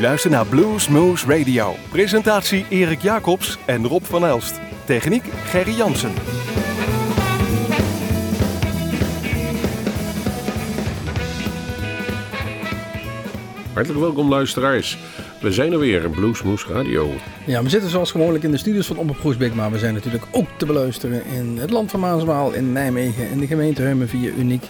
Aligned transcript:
U 0.00 0.02
luistert 0.02 0.32
naar 0.32 0.46
Blues 0.46 0.88
Moose 0.88 1.26
Radio. 1.26 1.74
Presentatie 1.90 2.66
Erik 2.68 3.02
Jacobs 3.02 3.58
en 3.66 3.86
Rob 3.86 4.02
van 4.02 4.24
Elst. 4.24 4.60
Techniek 4.84 5.24
Gerry 5.44 5.76
Jansen. 5.76 6.12
Hartelijk 13.72 14.00
welkom 14.00 14.28
luisteraars. 14.28 14.98
We 15.40 15.52
zijn 15.52 15.72
er 15.72 15.78
weer, 15.78 16.10
Bluesmoes 16.10 16.66
Radio. 16.66 17.10
Ja, 17.46 17.62
we 17.62 17.68
zitten 17.68 17.90
zoals 17.90 18.10
gewoonlijk 18.10 18.44
in 18.44 18.50
de 18.50 18.56
studios 18.56 18.86
van 18.86 18.96
Omroep 18.96 19.18
Groesbeek, 19.18 19.54
maar 19.54 19.70
we 19.70 19.78
zijn 19.78 19.94
natuurlijk 19.94 20.24
ook 20.30 20.48
te 20.56 20.66
beluisteren 20.66 21.24
in 21.24 21.58
het 21.58 21.70
land 21.70 21.90
van 21.90 22.00
Maaswaal, 22.00 22.52
in 22.52 22.72
Nijmegen, 22.72 23.30
in 23.30 23.38
de 23.38 23.46
gemeente 23.46 23.82
Heumen 23.82 24.08
via 24.08 24.30
Uniek 24.30 24.64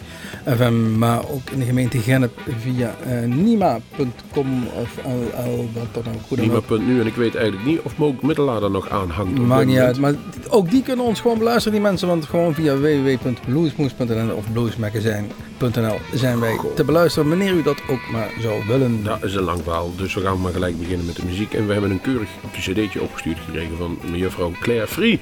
FM, 0.46 0.98
maar 0.98 1.18
ook 1.18 1.50
in 1.52 1.58
de 1.58 1.64
gemeente 1.64 1.98
Gennep 1.98 2.38
via 2.58 2.94
uh, 3.06 3.34
nima.com 3.34 4.66
of 4.66 4.96
LL, 5.04 5.68
wat 5.72 6.04
dan 6.04 6.14
ook. 6.14 6.38
Nima.nu 6.38 7.00
en 7.00 7.06
ik 7.06 7.14
weet 7.14 7.34
eigenlijk 7.34 7.66
niet 7.66 7.80
of 7.80 7.96
Mook 7.96 8.22
Middelaar 8.22 8.70
nog 8.70 8.90
aanhangt. 8.90 9.38
Maakt 9.38 9.66
niet 9.66 9.78
uit, 9.78 9.98
maar 9.98 10.14
ook 10.48 10.70
die 10.70 10.82
kunnen 10.82 11.04
ons 11.04 11.20
gewoon 11.20 11.38
beluisteren, 11.38 11.72
die 11.72 11.88
mensen, 11.88 12.08
want 12.08 12.24
gewoon 12.24 12.54
via 12.54 12.76
www.bluesmoes.nl 12.76 14.34
of 14.34 14.52
bluesmagazine.nl 14.52 15.98
zijn 16.14 16.40
wij 16.40 16.58
te 16.74 16.84
beluisteren, 16.84 17.28
wanneer 17.28 17.52
u 17.52 17.62
dat 17.62 17.80
ook 17.88 18.10
maar 18.12 18.30
zou 18.40 18.66
willen. 18.66 19.04
Dat 19.04 19.24
is 19.24 19.34
een 19.34 19.42
lang 19.42 19.60
verhaal, 19.62 19.92
dus 19.96 20.14
we 20.14 20.20
gaan 20.20 20.40
maar 20.40 20.52
gelijk 20.52 20.78
beginnen 20.78 21.06
met 21.06 21.16
de 21.16 21.24
muziek. 21.24 21.54
En 21.54 21.66
we 21.66 21.72
hebben 21.72 21.90
een 21.90 22.00
keurig 22.00 22.28
cd'tje 22.52 23.02
opgestuurd 23.02 23.38
gekregen 23.44 23.76
van 23.76 23.98
mevrouw 24.10 24.52
Claire 24.60 24.86
Free. 24.86 25.20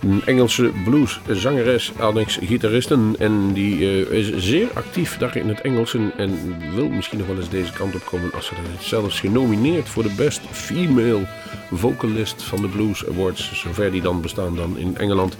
Een 0.00 0.22
Engelse 0.24 0.70
blueszangeres, 0.84 1.92
annex 1.98 2.38
gitaristen. 2.42 3.14
En 3.18 3.52
die 3.52 3.78
uh, 3.78 4.18
is 4.18 4.36
zeer 4.36 4.57
actief 4.74 5.18
daar 5.18 5.36
in 5.36 5.48
het 5.48 5.60
Engels. 5.60 5.94
En 6.16 6.32
wil 6.74 6.88
misschien 6.88 7.18
nog 7.18 7.26
wel 7.26 7.36
eens 7.36 7.50
deze 7.50 7.72
kant 7.72 7.94
op 7.94 8.04
komen 8.04 8.32
als 8.32 8.46
ze 8.46 8.54
er 8.54 8.82
zelfs 8.84 9.20
genomineerd 9.20 9.88
voor 9.88 10.02
de 10.02 10.14
Best 10.16 10.40
Female 10.50 11.26
Vocalist 11.72 12.42
van 12.42 12.60
de 12.60 12.68
Blues 12.68 13.06
Awards. 13.06 13.60
Zover 13.62 13.90
die 13.90 14.02
dan 14.02 14.20
bestaan 14.20 14.56
dan 14.56 14.78
in 14.78 14.96
Engeland. 14.96 15.36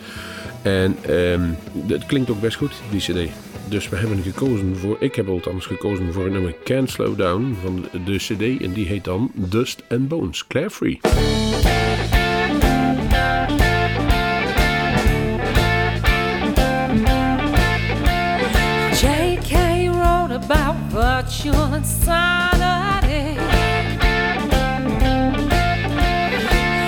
En 0.63 0.97
um, 1.11 1.57
het 1.87 2.07
klinkt 2.07 2.31
ook 2.31 2.41
best 2.41 2.57
goed, 2.57 2.73
die 2.91 3.01
cd. 3.01 3.31
Dus 3.69 3.89
we 3.89 3.97
hebben 3.97 4.23
gekozen 4.23 4.77
voor, 4.77 4.97
ik 5.01 5.15
heb 5.15 5.29
althans 5.29 5.67
gekozen 5.67 6.13
voor 6.13 6.27
een 6.27 6.33
nummer 6.33 6.55
Can't 6.65 6.91
Slow 6.91 7.19
Down 7.19 7.57
van 7.63 7.89
de 8.05 8.17
cd. 8.17 8.63
En 8.63 8.73
die 8.73 8.87
heet 8.87 9.05
dan 9.05 9.31
Dust 9.35 9.83
and 9.89 10.09
Bones, 10.09 10.47
Claire 10.47 10.71
Free. 10.71 11.01
About 21.19 21.33
virtual 21.33 21.75
insanity. 21.75 23.39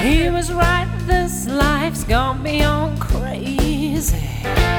He 0.06 0.30
was 0.30 0.52
right, 0.52 0.88
this 1.06 1.46
life's 1.48 2.04
gone 2.04 2.42
beyond 2.42 3.00
crazy. 3.00 4.69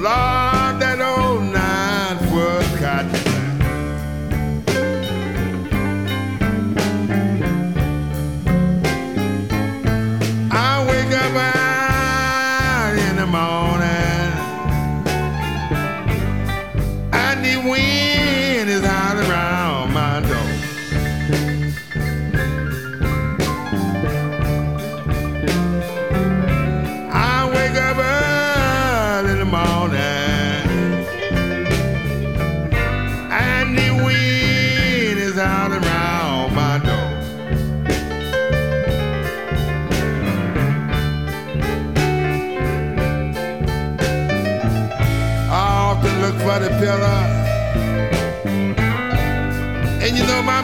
love. 0.00 0.29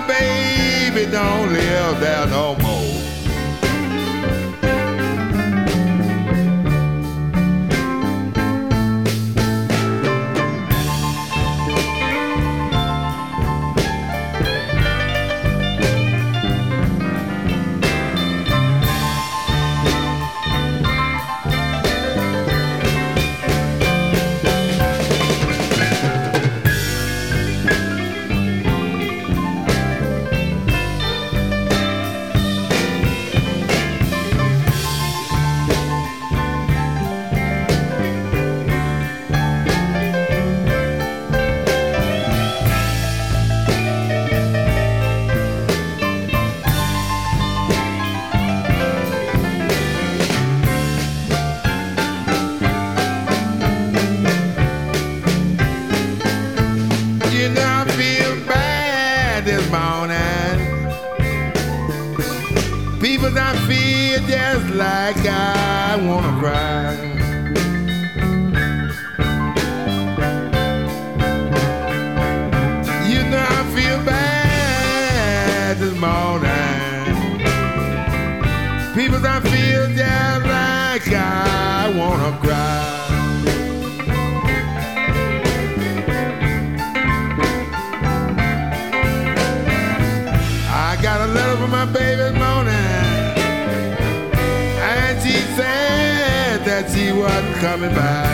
baby 0.06 1.10
don't 1.10 1.52
live 1.52 2.00
there 2.00 2.26
no 2.26 2.56
more. 2.56 2.65
feel 63.66 64.20
just 64.28 64.70
like 64.70 65.26
I 65.26 65.96
wanna 66.06 66.38
cry. 66.38 67.15
coming 97.60 97.94
back. 97.94 98.25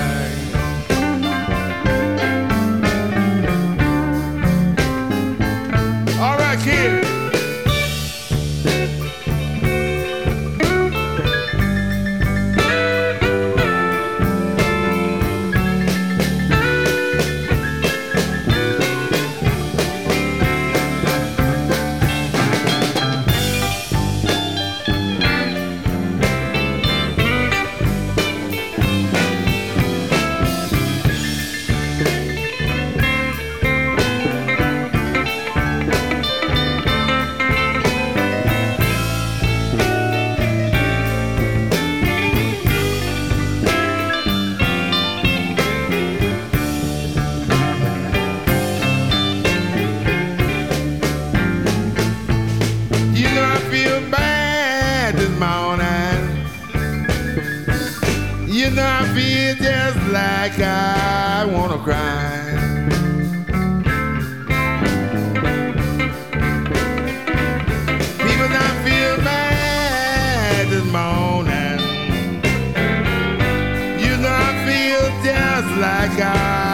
just 75.62 75.76
like 75.78 76.21
I. 76.21 76.72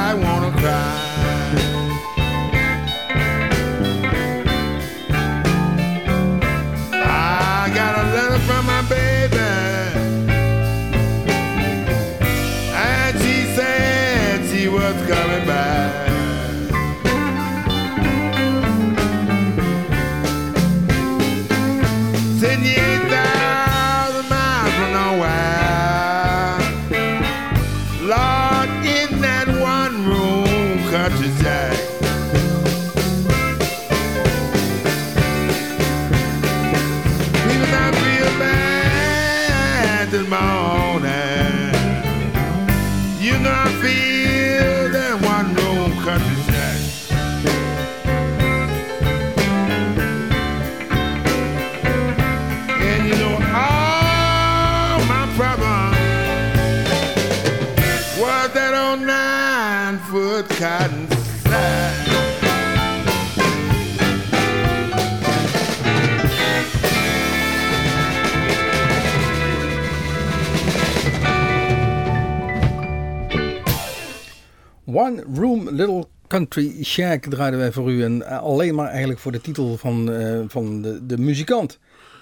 One 75.08 75.24
Room 75.34 75.68
Little 75.70 76.06
Country 76.26 76.84
Shack 76.84 77.24
draaiden 77.24 77.60
wij 77.60 77.72
voor 77.72 77.92
u. 77.92 78.02
En 78.02 78.22
eh, 78.26 78.42
alleen 78.42 78.74
maar 78.74 78.88
eigenlijk 78.88 79.20
voor 79.20 79.32
de 79.32 79.40
titel 79.40 79.76
van, 79.76 80.12
eh, 80.12 80.40
van 80.46 80.82
de, 80.82 81.06
de 81.06 81.18
muzikant. 81.18 81.78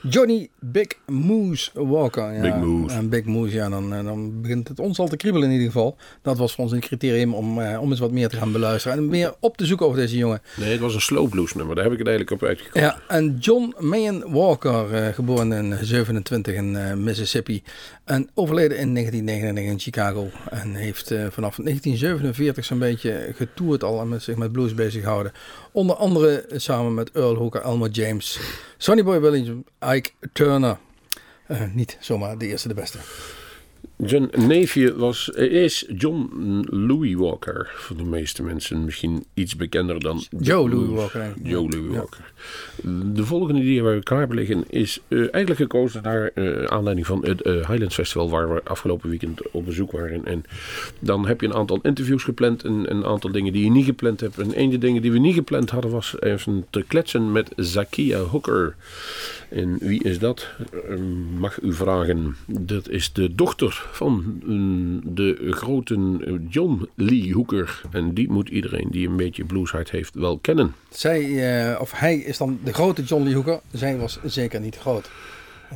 Johnny 0.09 0.49
Big 0.61 0.87
Moose 1.07 1.71
Walker. 1.75 2.33
Ja, 2.33 2.41
Big 2.41 2.57
Moose. 2.57 2.95
En 2.95 3.09
Big 3.09 3.25
Moose, 3.25 3.55
ja, 3.55 3.69
dan, 3.69 3.95
eh, 3.95 4.05
dan 4.05 4.41
begint 4.41 4.69
het 4.69 4.79
ons 4.79 4.99
al 4.99 5.09
te 5.09 5.17
kriebelen 5.17 5.49
in 5.49 5.55
ieder 5.55 5.73
geval. 5.73 5.97
Dat 6.23 6.39
was 6.39 6.55
voor 6.55 6.65
ons 6.65 6.73
een 6.73 6.81
criterium 6.81 7.35
om, 7.35 7.61
eh, 7.61 7.81
om 7.81 7.91
eens 7.91 8.01
wat 8.01 8.11
meer 8.11 8.29
te 8.29 8.37
gaan 8.37 8.53
beluisteren. 8.53 8.99
En 8.99 9.09
meer 9.09 9.35
op 9.41 9.57
te 9.57 9.67
zoeken 9.67 9.87
over 9.87 9.99
deze 9.99 10.17
jongen. 10.17 10.43
Nee, 10.57 10.71
het 10.71 10.81
was 10.81 10.95
een 10.95 11.01
slow 11.01 11.29
blues 11.29 11.55
nummer. 11.55 11.75
Daar 11.75 11.85
heb 11.85 11.93
ik 11.93 11.99
het 11.99 12.09
eigenlijk 12.09 12.43
op 12.43 12.49
uitgekomen. 12.49 12.89
Ja, 12.89 12.99
en 13.09 13.37
John 13.39 13.75
Mayen 13.79 14.33
Walker, 14.33 14.95
eh, 14.95 15.15
geboren 15.15 15.53
in 15.53 15.77
27 15.81 16.55
in 16.55 16.77
eh, 16.77 16.95
Mississippi. 16.95 17.63
En 18.05 18.29
overleden 18.35 18.79
in 18.79 18.93
1999 18.93 19.65
in 19.73 19.79
Chicago. 19.79 20.31
En 20.51 20.75
heeft 20.75 21.15
vanaf 21.31 21.57
1947 21.57 22.65
zo'n 22.65 22.79
beetje 22.79 23.33
getoerd 23.35 23.85
al 23.85 24.01
en 24.01 24.09
met 24.09 24.23
zich 24.23 24.37
met 24.37 24.53
blues 24.53 24.75
bezig 24.75 25.03
gehouden. 25.03 25.33
Onder 25.77 25.97
andere 25.97 26.45
samen 26.55 26.95
met 26.95 27.11
Earl 27.11 27.35
Hooker, 27.35 27.61
Elmer 27.61 27.91
James, 27.91 28.41
Sonny 28.79 29.05
Boy 29.05 29.21
Williams, 29.21 29.65
Ike 29.95 30.11
Turner. 30.33 30.79
Eh, 31.47 31.63
niet 31.73 31.97
zomaar 32.01 32.39
de 32.39 32.47
eerste 32.47 32.69
de 32.69 32.75
beste. 32.75 32.99
Zijn 34.05 34.31
neefje 34.37 34.97
was, 34.97 35.29
is 35.29 35.87
John 35.97 36.29
Louis 36.71 37.15
Walker. 37.15 37.71
Voor 37.75 37.97
de 37.97 38.05
meeste 38.05 38.43
mensen 38.43 38.85
misschien 38.85 39.25
iets 39.35 39.57
bekender 39.57 40.01
dan 40.01 40.25
Joe 40.39 40.71
Louis 40.71 40.89
Walker 40.89 41.21
eigenlijk. 41.21 41.51
Joe 41.51 41.69
Louis 41.71 41.93
Ja. 41.93 41.99
Walker. 41.99 42.33
De 43.15 43.25
volgende 43.25 43.61
die 43.61 43.83
we 43.83 44.03
klaar 44.03 44.29
liggen 44.29 44.65
is 44.69 45.01
eh, 45.09 45.19
eigenlijk 45.19 45.57
gekozen 45.57 46.03
naar 46.03 46.31
eh, 46.35 46.65
aanleiding 46.65 47.07
van 47.07 47.25
het 47.27 47.43
eh, 47.43 47.53
Highlands 47.53 47.95
Festival 47.95 48.31
waar 48.31 48.55
we 48.55 48.61
afgelopen 48.65 49.09
weekend 49.09 49.51
op 49.51 49.65
bezoek 49.65 49.93
waren. 49.93 50.25
En 50.25 50.45
dan 50.99 51.27
heb 51.27 51.41
je 51.41 51.47
een 51.47 51.55
aantal 51.55 51.79
interviews 51.83 52.25
gepland 52.25 52.65
en 52.65 52.91
een 52.91 53.05
aantal 53.05 53.33
dingen 53.33 53.53
die 53.53 53.65
je 53.65 53.71
niet 53.71 53.85
gepland 53.85 54.21
hebt. 54.21 54.39
En 54.39 54.59
een 54.59 54.63
van 54.63 54.71
de 54.71 54.79
dingen 54.79 55.03
die 55.03 55.13
we 55.13 55.19
niet 55.19 55.35
gepland 55.35 55.71
hadden 55.71 55.91
was 55.91 56.15
even 56.21 56.67
te 56.71 56.85
kletsen 56.89 57.33
met 57.33 57.53
Zakia 57.57 58.19
Hooker. 58.19 58.77
En 59.49 59.79
wie 59.81 60.05
is 60.05 60.19
dat? 60.19 60.47
Eh, 60.73 60.97
Mag 61.39 61.61
u 61.63 61.73
vragen. 61.73 62.37
Dat 62.47 62.89
is 62.89 63.13
de 63.13 63.35
dochter 63.35 63.87
van 63.93 64.41
mm, 64.45 65.01
de 65.05 65.47
grote 65.51 65.95
eh, 65.95 66.33
John 66.49 66.89
Lee 66.95 67.33
Hooker. 67.35 67.81
En 67.91 68.15
die 68.15 68.31
moet 68.31 68.49
iedereen 68.49 68.89
die 68.91 69.09
een 69.09 69.17
beetje 69.17 69.45
blueshart 69.45 69.91
heeft 69.91 70.15
wel 70.15 70.39
kennen. 70.39 70.75
Zij, 70.91 71.49
eh, 71.71 71.81
of 71.81 71.93
hij 71.93 72.17
is 72.17 72.39
dan 72.39 72.59
de 72.65 72.73
grote 72.73 73.03
John 73.03 73.23
Lee 73.25 73.35
Hooker. 73.35 73.61
Zij 73.73 73.97
was 73.97 74.19
zeker 74.25 74.61
niet 74.61 74.77
groot. 74.77 75.11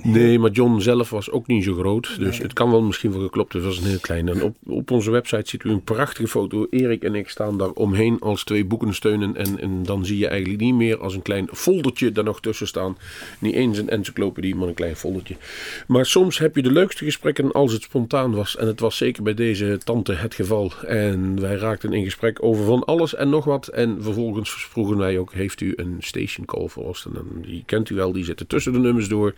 Nee, 0.03 0.39
maar 0.39 0.51
John 0.51 0.81
zelf 0.81 1.11
was 1.11 1.31
ook 1.31 1.47
niet 1.47 1.65
zo 1.65 1.75
groot. 1.75 2.19
Dus 2.19 2.39
het 2.39 2.53
kan 2.53 2.71
wel 2.71 2.83
misschien 2.83 3.13
wel 3.13 3.21
geklopt. 3.21 3.53
Het 3.53 3.63
was 3.63 3.79
een 3.79 3.87
heel 3.87 3.99
klein. 3.99 4.29
En 4.29 4.43
op, 4.43 4.57
op 4.67 4.91
onze 4.91 5.11
website 5.11 5.49
ziet 5.49 5.65
u 5.65 5.71
een 5.71 5.85
prachtige 5.85 6.29
foto. 6.29 6.67
Erik 6.71 7.03
en 7.03 7.15
ik 7.15 7.29
staan 7.29 7.59
daar 7.59 7.71
omheen 7.71 8.17
als 8.21 8.45
twee 8.45 8.65
boeken 8.65 8.95
steunen. 8.95 9.37
En, 9.37 9.61
en 9.61 9.83
dan 9.83 10.05
zie 10.05 10.19
je 10.19 10.27
eigenlijk 10.27 10.61
niet 10.61 10.75
meer 10.75 10.99
als 10.99 11.15
een 11.15 11.23
klein 11.23 11.49
foldertje 11.53 12.13
daar 12.13 12.25
nog 12.25 12.41
tussen 12.41 12.67
staan. 12.67 12.97
Niet 13.39 13.55
eens 13.55 13.79
een 13.79 13.89
encyclopedie, 13.89 14.55
maar 14.55 14.69
een 14.69 14.75
klein 14.75 14.97
foldertje. 14.97 15.37
Maar 15.87 16.07
soms 16.07 16.39
heb 16.39 16.57
je 16.57 16.63
de 16.63 16.73
leukste 16.73 17.05
gesprekken 17.05 17.53
als 17.53 17.73
het 17.73 17.83
spontaan 17.83 18.35
was. 18.35 18.57
En 18.57 18.67
het 18.67 18.81
was 18.81 18.97
zeker 18.97 19.23
bij 19.23 19.35
deze 19.35 19.81
tante 19.85 20.13
het 20.13 20.35
geval. 20.35 20.73
En 20.87 21.41
wij 21.41 21.57
raakten 21.57 21.93
in 21.93 22.05
gesprek 22.05 22.43
over 22.43 22.65
van 22.65 22.85
alles 22.85 23.15
en 23.15 23.29
nog 23.29 23.45
wat. 23.45 23.69
En 23.69 24.03
vervolgens 24.03 24.51
vroegen 24.51 24.97
wij 24.97 25.19
ook, 25.19 25.33
heeft 25.33 25.61
u 25.61 25.73
een 25.77 25.97
station 25.99 26.47
call 26.47 26.69
voor 26.69 26.85
ons? 26.85 27.07
En 27.07 27.13
dan, 27.15 27.27
die 27.43 27.63
kent 27.67 27.91
u 27.91 27.95
wel, 27.95 28.13
die 28.13 28.25
zitten 28.25 28.47
tussen 28.47 28.73
de 28.73 28.79
nummers 28.79 29.09
door. 29.09 29.35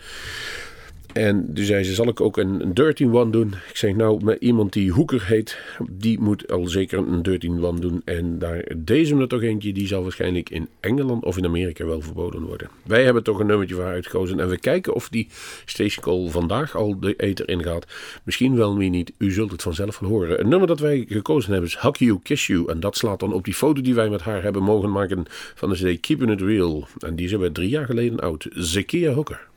En 1.12 1.50
toen 1.54 1.64
zei 1.64 1.84
ze, 1.84 1.94
zal 1.94 2.08
ik 2.08 2.20
ook 2.20 2.36
een, 2.36 2.60
een 2.60 2.74
13 2.74 3.14
one 3.14 3.30
doen? 3.30 3.54
Ik 3.68 3.76
zeg, 3.76 3.94
nou, 3.94 4.24
met 4.24 4.40
iemand 4.40 4.72
die 4.72 4.90
Hoeker 4.90 5.26
heet, 5.26 5.58
die 5.90 6.20
moet 6.20 6.52
al 6.52 6.66
zeker 6.66 6.98
een 6.98 7.22
13 7.22 7.64
one 7.64 7.80
doen. 7.80 8.02
En 8.04 8.38
daar 8.38 8.64
deze 8.76 9.16
er 9.16 9.28
toch 9.28 9.42
eentje, 9.42 9.72
die 9.72 9.86
zal 9.86 10.02
waarschijnlijk 10.02 10.50
in 10.50 10.68
Engeland 10.80 11.24
of 11.24 11.36
in 11.36 11.44
Amerika 11.44 11.84
wel 11.84 12.00
verboden 12.00 12.42
worden. 12.42 12.68
Wij 12.82 13.04
hebben 13.04 13.22
toch 13.22 13.38
een 13.38 13.46
nummertje 13.46 13.74
voor 13.74 13.84
uitgekozen 13.84 14.40
en 14.40 14.48
we 14.48 14.58
kijken 14.58 14.94
of 14.94 15.08
die 15.08 15.28
Station 15.64 16.04
Call 16.04 16.30
vandaag 16.30 16.76
al 16.76 17.00
de 17.00 17.16
ether 17.16 17.48
ingaat. 17.48 17.86
Misschien 18.24 18.56
wel, 18.56 18.76
wie 18.76 18.90
niet, 18.90 19.12
u 19.18 19.30
zult 19.32 19.50
het 19.50 19.62
vanzelf 19.62 19.96
horen. 19.96 20.40
Een 20.40 20.48
nummer 20.48 20.68
dat 20.68 20.80
wij 20.80 21.04
gekozen 21.08 21.52
hebben 21.52 21.70
is 21.70 21.78
Hug 21.78 21.98
You, 21.98 22.18
Kiss 22.22 22.46
You. 22.46 22.70
En 22.70 22.80
dat 22.80 22.96
slaat 22.96 23.20
dan 23.20 23.32
op 23.32 23.44
die 23.44 23.54
foto 23.54 23.80
die 23.80 23.94
wij 23.94 24.08
met 24.08 24.20
haar 24.20 24.42
hebben 24.42 24.62
mogen 24.62 24.90
maken 24.92 25.24
van 25.54 25.68
de 25.68 25.74
CD 25.74 26.00
Keeping 26.00 26.30
It 26.30 26.40
Real. 26.40 26.86
En 26.98 27.16
die 27.16 27.28
zijn 27.28 27.40
we 27.40 27.52
drie 27.52 27.68
jaar 27.68 27.86
geleden 27.86 28.20
oud. 28.20 28.46
Zakia 28.50 29.12
Hooker. 29.12 29.50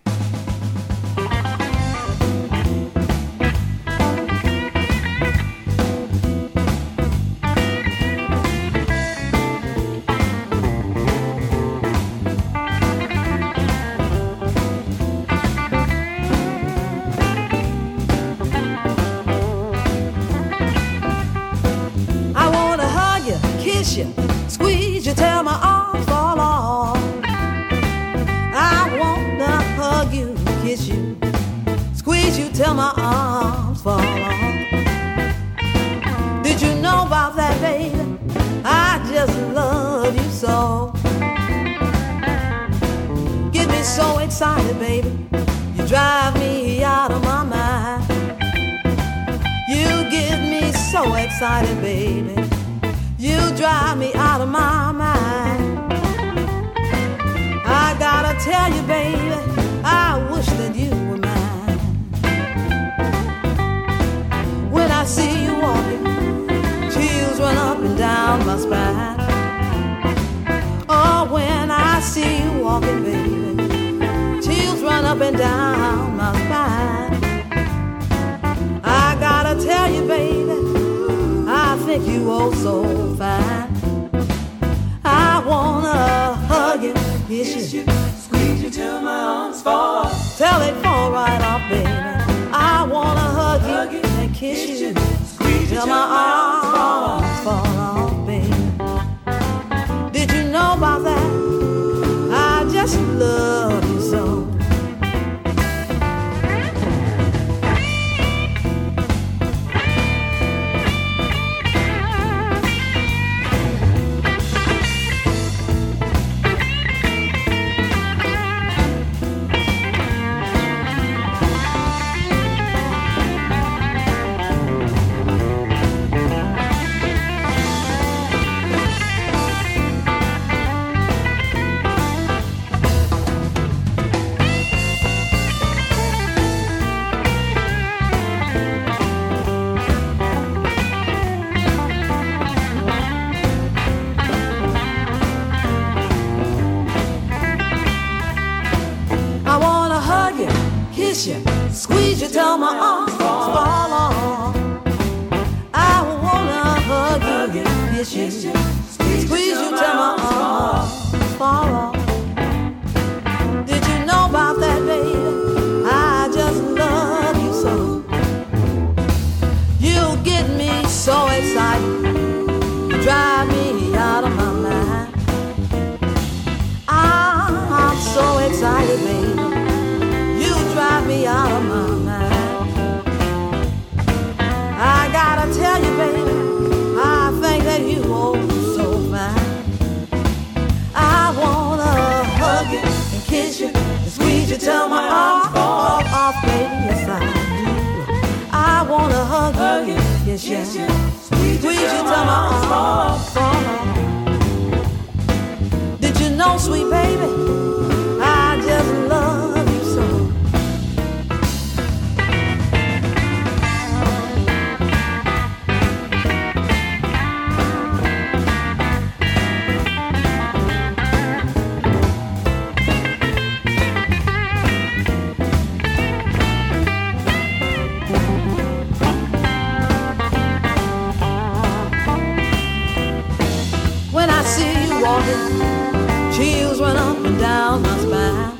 Chills 236.35 236.79
run 236.79 236.97
up 236.97 237.17
and 237.25 237.39
down 237.39 237.81
my 237.81 237.97
spine. 237.99 238.51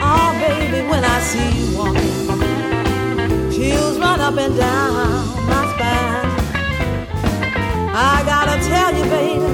Oh, 0.00 0.30
baby, 0.40 0.86
when 0.88 1.04
I 1.04 1.20
see 1.20 1.50
you 1.60 1.74
chills 3.52 3.98
run 3.98 4.20
up 4.20 4.36
and 4.36 4.56
down 4.56 4.92
my 5.50 5.62
spine. 5.72 6.30
I 7.96 8.22
gotta 8.26 8.56
tell 8.68 8.90
you, 8.98 9.04
baby, 9.04 9.53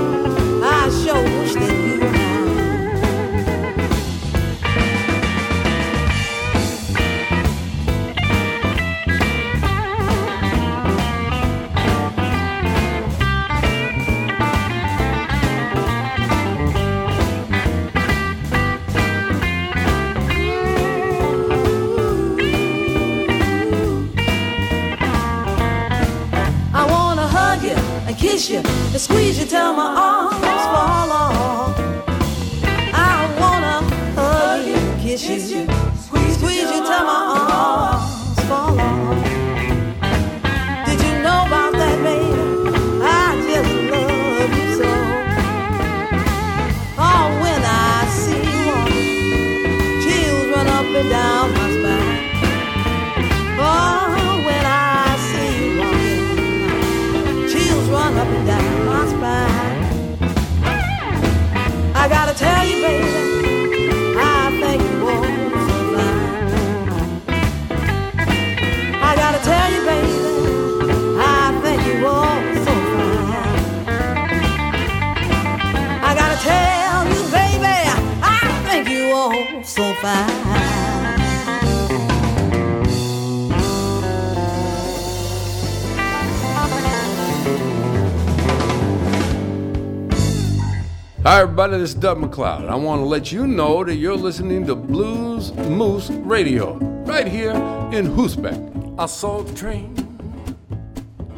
Hi, 91.22 91.42
everybody, 91.42 91.76
this 91.76 91.90
is 91.90 91.96
Doug 91.96 92.18
MacLeod. 92.18 92.64
I 92.64 92.74
want 92.76 93.02
to 93.02 93.04
let 93.04 93.30
you 93.30 93.46
know 93.46 93.84
that 93.84 93.96
you're 93.96 94.16
listening 94.16 94.66
to 94.66 94.74
Blues 94.74 95.52
Moose 95.52 96.08
Radio 96.08 96.78
right 97.04 97.28
here 97.28 97.52
in 97.92 98.06
Hoosbeck. 98.06 98.98
I 98.98 99.04
saw 99.04 99.42
the 99.42 99.54
train 99.54 99.94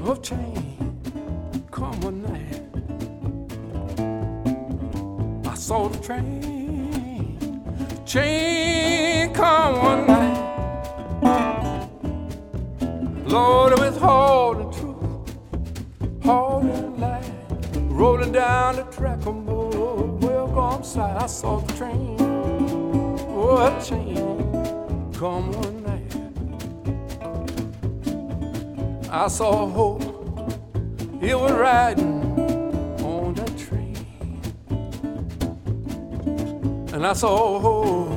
of 0.05 0.23
change 0.23 0.79
come 1.73 2.01
one 2.01 2.23
night. 2.23 2.63
I 5.51 5.55
saw 5.57 5.89
the 5.89 5.99
train, 5.99 7.37
train 8.07 9.35
come 9.35 9.83
one 9.83 10.07
night. 10.07 11.89
Loaded 13.27 13.81
with 13.81 14.01
and 14.01 14.73
truth, 14.73 15.35
and 16.25 17.01
light. 17.01 17.33
Rolling 17.91 18.31
down 18.33 18.77
the 18.77 18.85
track 18.85 19.27
on 19.27 19.45
more 19.45 19.62
side. 20.81 21.17
I 21.23 21.27
saw 21.27 21.59
the 21.59 21.73
train, 21.75 22.17
oh, 23.29 23.59
a 23.59 23.85
chain 23.85 24.17
come 25.13 25.53
one 25.53 25.83
night. 25.83 26.13
I 29.11 29.29
saw 29.29 29.69
hope, 29.69 30.03
it 31.21 31.35
was 31.39 31.53
riding 31.53 32.23
on 33.05 33.35
that 33.35 33.59
train. 33.59 33.97
And 36.95 37.07
I 37.07 37.13
saw 37.13 37.59
hope 37.61 38.09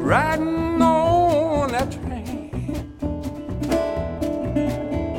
riding 0.00 0.82
on 0.82 1.70
that 1.70 1.90
train. 1.92 2.12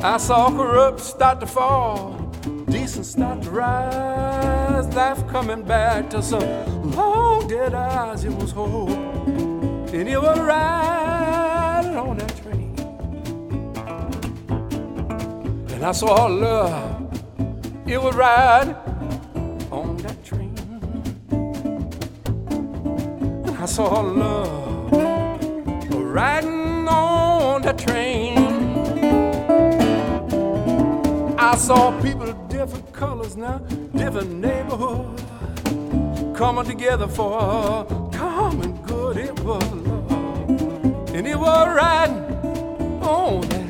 I 0.04 0.18
saw 0.18 0.50
corrupt 0.50 1.00
start 1.00 1.40
to 1.40 1.46
fall, 1.46 2.30
decent 2.68 3.06
start 3.06 3.42
to 3.42 3.50
rise, 3.50 4.23
life 4.94 5.26
coming 5.28 5.62
back 5.62 6.08
to 6.10 6.22
some 6.22 6.92
long 6.92 7.48
dead 7.48 7.74
eyes. 7.74 8.24
It 8.24 8.32
was 8.32 8.52
hope, 8.52 8.90
and 8.90 10.08
it 10.08 10.20
was 10.20 10.38
riding 10.38 11.96
on 11.96 12.18
that 12.18 12.36
train. 12.42 12.74
And 15.72 15.84
I 15.84 15.92
saw 15.92 16.26
love, 16.26 17.20
it 17.86 18.00
was 18.00 18.14
riding 18.14 18.76
on 19.70 19.96
that 19.98 20.24
train. 20.24 20.54
And 23.46 23.56
I 23.56 23.66
saw 23.66 24.00
love 24.00 24.74
riding 26.14 26.86
on 26.86 27.62
that 27.62 27.76
train. 27.76 28.38
I 31.36 31.56
saw 31.56 31.90
people 32.00 32.33
colors 33.34 33.36
now, 33.36 33.58
different 33.98 34.32
neighborhoods, 34.32 35.22
coming 36.36 36.64
together 36.64 37.08
for 37.08 37.38
a 37.38 37.84
common 38.16 38.76
good. 38.82 39.16
It 39.16 39.38
was 39.40 39.72
love, 39.72 40.10
and 41.14 41.26
it 41.26 41.38
was 41.38 41.76
riding 41.76 43.02
on 43.02 43.63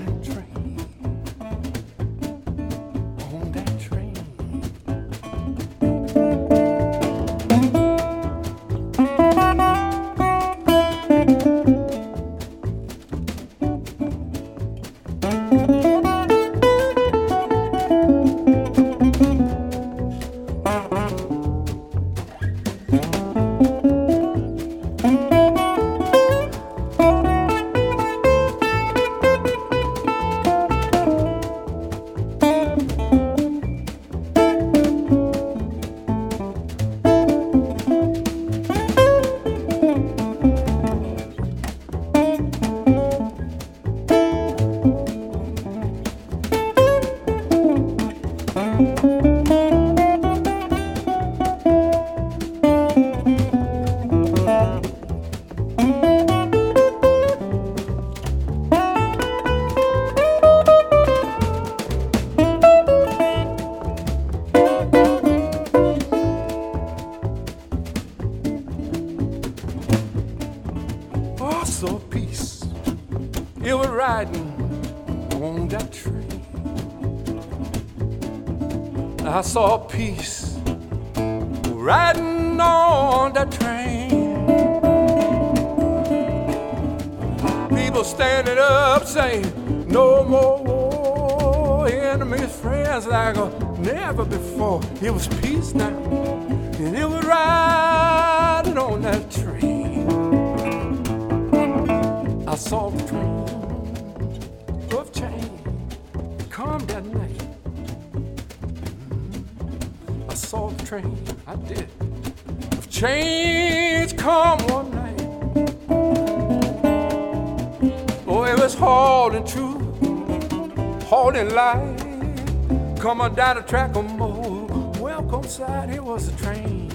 Welcome 125.35 125.51
side, 125.51 125.91
it 125.91 126.05
was 126.05 126.29
a 126.29 126.37
train. 126.37 126.93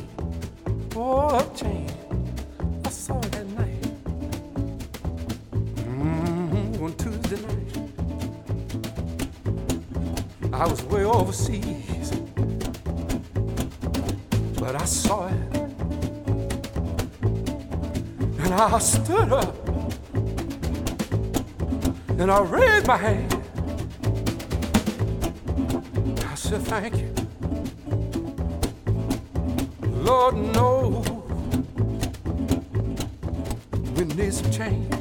Oh, 0.95 1.39
of 1.39 1.59
train. 1.59 1.91
I 2.85 2.89
saw 2.89 3.19
it 3.19 3.31
that 3.33 3.45
night. 3.47 3.81
Mm, 5.75 6.81
on 6.81 6.93
Tuesday 6.95 7.41
night. 7.45 7.75
I 10.53 10.65
was 10.65 10.81
way 10.83 11.03
overseas, 11.03 12.11
but 14.57 14.73
I 14.73 14.85
saw 14.85 15.27
it. 15.27 15.33
And 18.39 18.53
I 18.53 18.79
stood 18.79 19.33
up 19.33 19.67
and 22.17 22.31
I 22.31 22.39
raised 22.39 22.87
my 22.87 22.95
hand. 22.95 23.33
I 26.25 26.35
said, 26.35 26.61
Thank 26.61 26.95
you. 26.99 27.18
Lord 30.19 30.35
knows 30.35 31.07
we 33.95 34.03
need 34.03 34.33
some 34.33 34.51
change. 34.51 34.98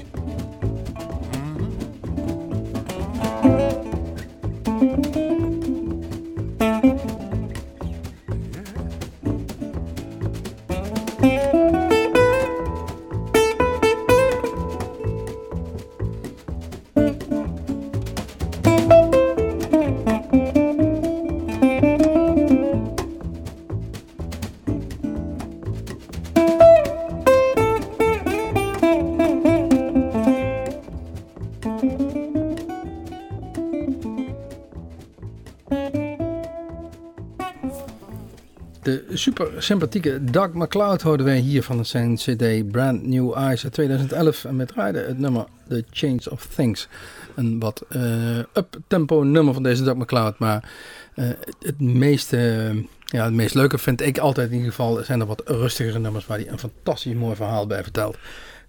Super 39.19 39.51
sympathieke 39.59 40.25
Doug 40.25 40.53
McCloud 40.53 41.03
hoorden 41.03 41.27
wij 41.27 41.39
hier 41.39 41.63
van 41.63 41.85
zijn 41.85 42.15
CD 42.17 42.71
Brand 42.71 43.07
New 43.07 43.37
Eyes 43.37 43.65
uit 43.65 43.73
2011. 43.73 44.45
En 44.45 44.57
met 44.57 44.69
draaide 44.69 44.99
het 44.99 45.19
nummer 45.19 45.45
The 45.69 45.85
Change 45.91 46.21
of 46.31 46.47
Things. 46.47 46.89
Een 47.35 47.59
wat 47.59 47.85
eh 47.89 48.39
up-tempo 48.39 49.23
nummer 49.23 49.55
van 49.55 49.63
deze 49.63 49.85
Doug 49.85 49.97
McCloud. 49.97 50.39
Maar 50.39 50.71
eh, 51.15 51.29
het, 51.61 51.81
meeste, 51.81 52.73
ja, 53.05 53.25
het 53.25 53.35
meest 53.35 53.55
leuke 53.55 53.79
vind 53.79 54.01
ik 54.01 54.19
altijd 54.19 54.49
in 54.49 54.57
ieder 54.57 54.71
geval 54.71 55.05
zijn 55.05 55.21
er 55.21 55.27
wat 55.27 55.43
rustigere 55.45 55.99
nummers 55.99 56.27
waar 56.27 56.39
hij 56.39 56.49
een 56.49 56.59
fantastisch 56.59 57.15
mooi 57.15 57.37
verhaal 57.37 57.67
bij 57.67 57.83
vertelt. 57.83 58.17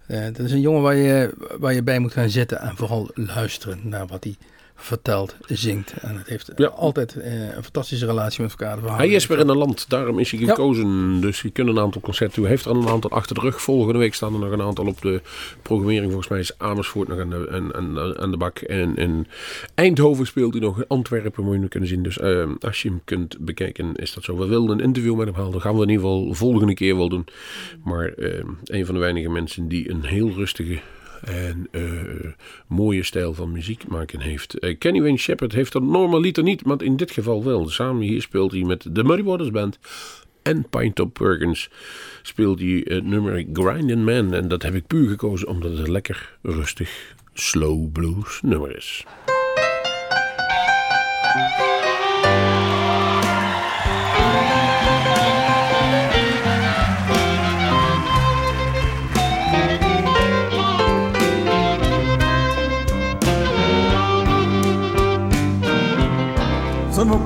Eh 0.08 0.24
dat 0.24 0.40
is 0.40 0.52
een 0.52 0.62
jongen 0.62 0.82
waar 0.82 0.96
je, 0.96 1.34
waar 1.60 1.74
je 1.74 1.84
bij 1.84 2.00
moet 2.00 2.14
gaan 2.14 2.30
zitten 2.30 2.60
en 2.60 2.76
vooral 2.76 3.10
luisteren 3.14 3.80
naar 3.84 4.08
wat 4.08 4.24
hij 4.24 4.36
vertelt, 4.82 5.36
zingt. 5.48 5.94
En 6.02 6.18
het 6.18 6.28
heeft 6.28 6.52
Ja. 6.56 6.68
altijd 6.68 7.16
eh, 7.16 7.56
een 7.56 7.64
fantastische 7.64 8.06
relatie 8.06 8.42
met 8.42 8.52
elkaar. 8.52 8.98
Hij 8.98 9.10
is 9.10 9.28
weer 9.28 9.40
in 9.40 9.48
een 9.50 9.58
land, 9.58 9.90
daarom 9.90 10.20
is 10.20 10.32
hij 10.32 10.40
Ja. 10.40 10.48
gekozen. 10.48 11.22
Dus 11.22 11.42
je 11.42 11.50
kunt 11.50 11.70
een 11.70 11.80
aantal 11.80 12.02
concerten 12.02 12.36
doen. 12.36 12.44
Hij 12.46 12.54
heeft 12.54 12.66
er 12.66 12.72
een 12.76 12.88
aantal 12.88 13.10
achter 13.10 13.36
de 13.36 13.42
rug. 13.42 13.62
Volgende 13.62 14.00
week 14.00 14.14
staan 14.14 14.34
er 14.34 14.40
nog 14.40 14.52
een 14.52 14.62
aantal 14.62 14.86
op 14.88 15.02
de 15.02 15.22
programmering. 15.62 16.06
Volgens 16.08 16.28
mij 16.30 16.40
is 16.40 16.58
Amersfoort 16.58 17.08
nog 17.08 17.20
aan 17.20 17.30
de, 17.30 17.48
aan, 17.52 17.76
aan, 17.76 18.18
aan 18.20 18.32
de 18.32 18.38
bak. 18.38 18.58
En 18.60 18.96
in 18.96 19.28
Eindhoven 19.76 20.26
speelt 20.26 20.54
hij 20.54 20.62
nog. 20.62 20.78
In 20.78 20.86
Antwerpen 20.88 21.44
moet 21.44 21.62
je 21.62 21.68
kunnen 21.68 21.90
zien. 21.90 22.04
Dus 22.04 22.20
eh, 22.20 22.50
als 22.60 22.82
je 22.82 22.90
hem 22.90 23.02
kunt 23.06 23.38
bekijken, 23.40 23.96
is 23.96 24.14
dat 24.14 24.24
zo. 24.24 24.38
We 24.38 24.46
wilden 24.48 24.78
een 24.78 24.84
interview 24.84 25.16
met 25.16 25.26
hem 25.28 25.36
halen. 25.36 25.52
Dat 25.52 25.62
gaan 25.62 25.76
we 25.76 25.82
in 25.84 25.90
ieder 25.90 26.04
geval 26.06 26.34
volgende 26.34 26.74
keer 26.74 26.96
wel 26.98 27.10
doen. 27.10 27.26
Maar 27.84 28.08
eh, 28.08 28.44
een 28.64 28.86
van 28.86 28.94
de 28.96 29.02
weinige 29.02 29.30
mensen 29.30 29.68
die 29.68 29.90
een 29.90 30.04
heel 30.04 30.30
rustige 30.32 30.80
en 31.24 31.68
eh, 31.72 31.82
mooie 32.68 33.04
stijl 33.04 33.34
van 33.34 33.52
muziek 33.52 33.88
maken 33.88 34.20
heeft. 34.20 34.60
Eh, 34.60 34.78
Kenny 34.78 35.02
Wayne 35.02 35.18
Shepherd 35.18 35.54
heeft 35.54 35.72
dat 35.72 35.82
normaliter 35.82 36.44
niet, 36.44 36.66
maar 36.66 36.84
in 36.84 36.96
dit 36.96 37.12
geval 37.12 37.44
wel. 37.44 37.70
Samen 37.70 38.02
hier 38.02 38.22
speelt 38.22 38.52
hij 38.52 38.64
met 38.64 38.86
de 38.92 39.04
Muddy 39.04 39.24
Waters 39.24 39.52
Band 39.52 39.80
en 40.44 40.70
Pinetop 40.70 41.14
Perkins 41.14 41.70
speelt 42.22 42.60
hij 42.60 42.82
het 42.84 43.06
nummer 43.06 43.46
Grindin' 43.54 44.04
Man. 44.04 44.34
En 44.34 44.48
dat 44.48 44.64
heb 44.64 44.76
ik 44.76 44.88
puur 44.88 45.10
gekozen 45.10 45.48
omdat 45.48 45.72
het 45.72 45.80
een 45.80 45.92
lekker 45.92 46.38
rustig 46.42 47.16
slow 47.34 47.92
blues 47.92 48.40
nummer 48.42 48.76
is. 48.76 49.06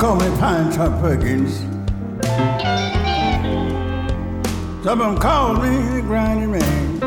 Call 0.04 0.18
me 0.18 0.26
Pinetop 0.36 1.00
Perkins. 1.00 1.60
Some 4.84 5.00
of 5.00 5.14
them 5.14 5.18
call 5.18 5.54
me 5.54 5.70
the 5.96 6.02
grinding 6.02 6.52
man. 6.52 7.00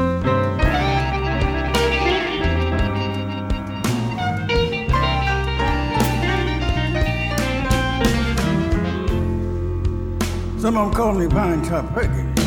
Some 10.58 10.78
of 10.78 10.86
them 10.86 10.94
call 10.94 11.12
me 11.12 11.26
Pinetop 11.26 11.92
Perkins. 11.92 12.40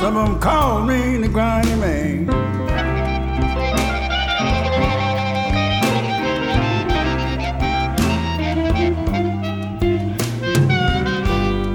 Some 0.00 0.16
of 0.16 0.30
them 0.30 0.40
call 0.40 0.82
me 0.82 1.18
the 1.18 1.28
grinding 1.28 1.78
man. 1.78 2.63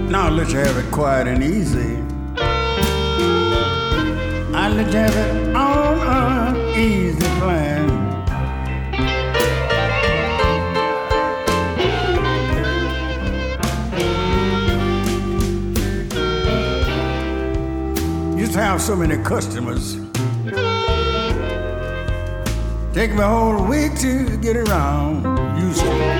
Now 0.10 0.26
I'll 0.26 0.32
let 0.32 0.50
you 0.50 0.58
have 0.58 0.76
it 0.76 0.91
quiet 0.91 1.28
and 1.28 1.43
easy. 1.43 1.98
I'll 4.56 4.74
let 4.74 4.91
you 4.91 4.98
have 4.98 5.15
it 5.15 5.56
on 5.56 6.56
an 6.56 6.80
easy 6.80 7.28
plan. 7.38 7.88
Used 18.36 18.54
to 18.54 18.60
have 18.60 18.82
so 18.82 18.95
many 18.95 19.24
customers. 19.24 19.93
Take 22.95 23.12
me 23.13 23.22
a 23.22 23.28
whole 23.28 23.63
week 23.67 23.95
to 24.00 24.38
get 24.38 24.58
around. 24.58 25.24
Used 25.60 25.82
to. 25.82 26.18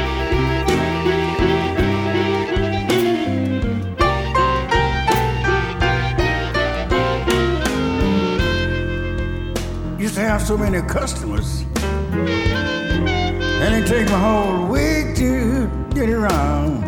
so 10.50 10.58
many 10.58 10.82
customers. 10.88 11.64
And 13.62 13.76
it 13.76 13.86
take 13.88 14.10
my 14.10 14.18
whole 14.18 14.66
week 14.66 15.16
to 15.18 15.70
get 15.94 16.10
around. 16.10 16.82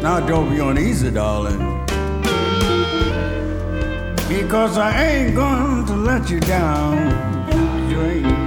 Now 0.00 0.20
don't 0.20 0.48
be 0.48 0.58
uneasy, 0.58 1.10
darling. 1.10 1.58
Because 4.30 4.78
I 4.78 4.92
ain't 5.04 5.34
going 5.34 5.84
to 5.84 5.94
let 5.94 6.30
you 6.30 6.40
down. 6.40 7.90
You 7.90 8.00
ain't. 8.00 8.45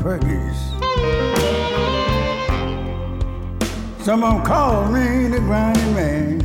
Perkins. 0.00 0.56
Someone 4.02 4.42
called 4.42 4.94
me 4.94 5.28
the 5.28 5.40
grinding 5.40 5.94
rain. 5.94 6.38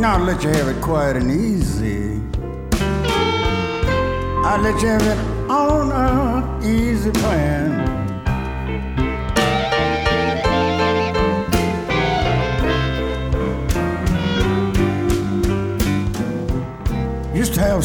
Now 0.00 0.18
I'll 0.18 0.24
let 0.24 0.44
you 0.44 0.50
have 0.50 0.68
it 0.68 0.80
quiet 0.80 1.16
and 1.16 1.28
easy. 1.28 2.22
I'll 4.46 4.60
let 4.60 4.80
you 4.80 4.88
have 4.88 5.02
it 5.02 5.18
on 5.50 5.90
a 5.90 6.64
easy 6.64 7.10
plan. 7.10 7.67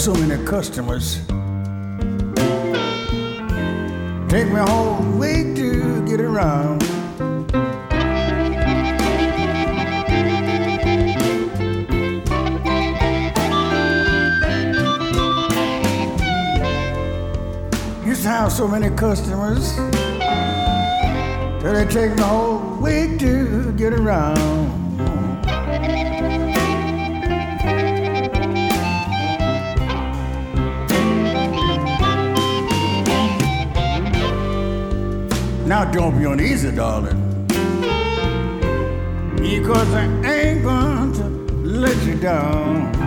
So 0.03 0.13
many 0.15 0.43
customers. 0.43 1.15
Take 4.27 4.51
me 4.51 4.59
a 4.59 4.65
whole 4.65 5.01
week 5.17 5.55
to 5.55 6.05
get 6.05 6.19
around. 6.19 6.83
Used 18.05 18.23
to 18.23 18.27
have 18.27 18.51
so 18.51 18.67
many 18.67 18.93
customers. 18.97 19.73
Till 21.61 21.77
it 21.77 21.89
take 21.89 22.13
me 22.13 22.21
a 22.21 22.25
whole 22.25 22.75
week 22.81 23.19
to 23.19 23.71
get 23.77 23.93
around. 23.93 24.82
Now 35.73 35.85
don't 35.85 36.15
be 36.19 36.25
uneasy, 36.25 36.69
darling. 36.69 37.47
Because 39.37 39.91
I 39.95 40.05
ain't 40.23 40.61
going 40.61 41.13
to 41.13 41.23
let 41.65 41.97
you 42.05 42.13
down. 42.13 43.02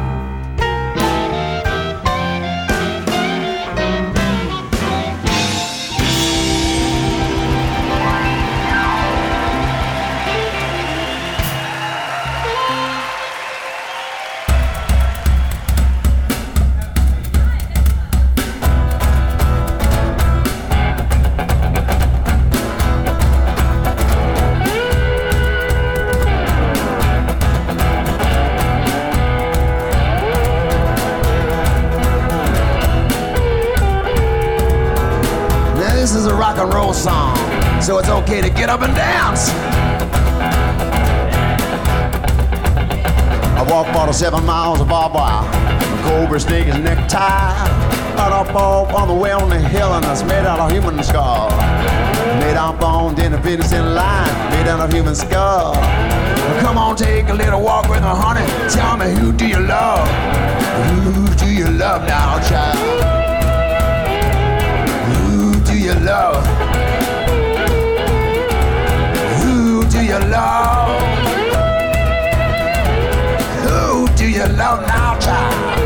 So 37.86 37.98
it's 37.98 38.08
okay 38.08 38.40
to 38.40 38.50
get 38.50 38.68
up 38.68 38.82
and 38.82 38.92
dance. 38.96 39.48
I 43.54 43.64
walked 43.70 43.90
about 43.90 44.12
seven 44.12 44.44
miles 44.44 44.80
of 44.80 44.88
barbed 44.88 45.14
wire, 45.14 45.46
a 45.46 46.02
cobra 46.02 46.40
snake 46.40 46.66
his 46.66 46.78
necktie. 46.78 47.54
Right 48.16 48.32
up 48.32 48.52
off 48.56 48.92
on 48.92 49.06
the 49.06 49.14
way 49.14 49.30
on 49.30 49.48
the 49.48 49.60
hill, 49.60 49.94
and 49.94 50.04
it's 50.06 50.24
made 50.24 50.44
out 50.44 50.58
of 50.58 50.72
human 50.72 51.00
skull. 51.04 51.48
Made 52.40 52.56
out 52.56 52.74
of 52.74 52.80
bone, 52.80 53.14
then 53.14 53.34
a 53.34 53.40
finish 53.40 53.70
in 53.70 53.94
line, 53.94 54.34
made 54.50 54.66
out 54.66 54.80
of 54.80 54.92
human 54.92 55.14
skull. 55.14 55.74
Come 56.62 56.78
on, 56.78 56.96
take 56.96 57.28
a 57.28 57.34
little 57.34 57.62
walk 57.62 57.88
with 57.88 58.00
me, 58.00 58.08
honey. 58.08 58.46
Tell 58.68 58.96
me 58.96 59.14
who 59.14 59.30
do 59.32 59.46
you 59.46 59.60
love? 59.60 60.08
Who 61.04 61.28
do 61.36 61.46
you 61.46 61.68
love 61.70 62.02
now, 62.02 62.40
child? 62.48 62.78
Who 65.06 65.60
do 65.60 65.78
you 65.78 65.94
love? 65.94 66.85
You 70.16 70.28
love? 70.28 71.02
Who 73.64 74.08
do 74.16 74.28
you 74.28 74.46
love 74.46 74.80
now, 74.86 75.18
child? 75.18 75.78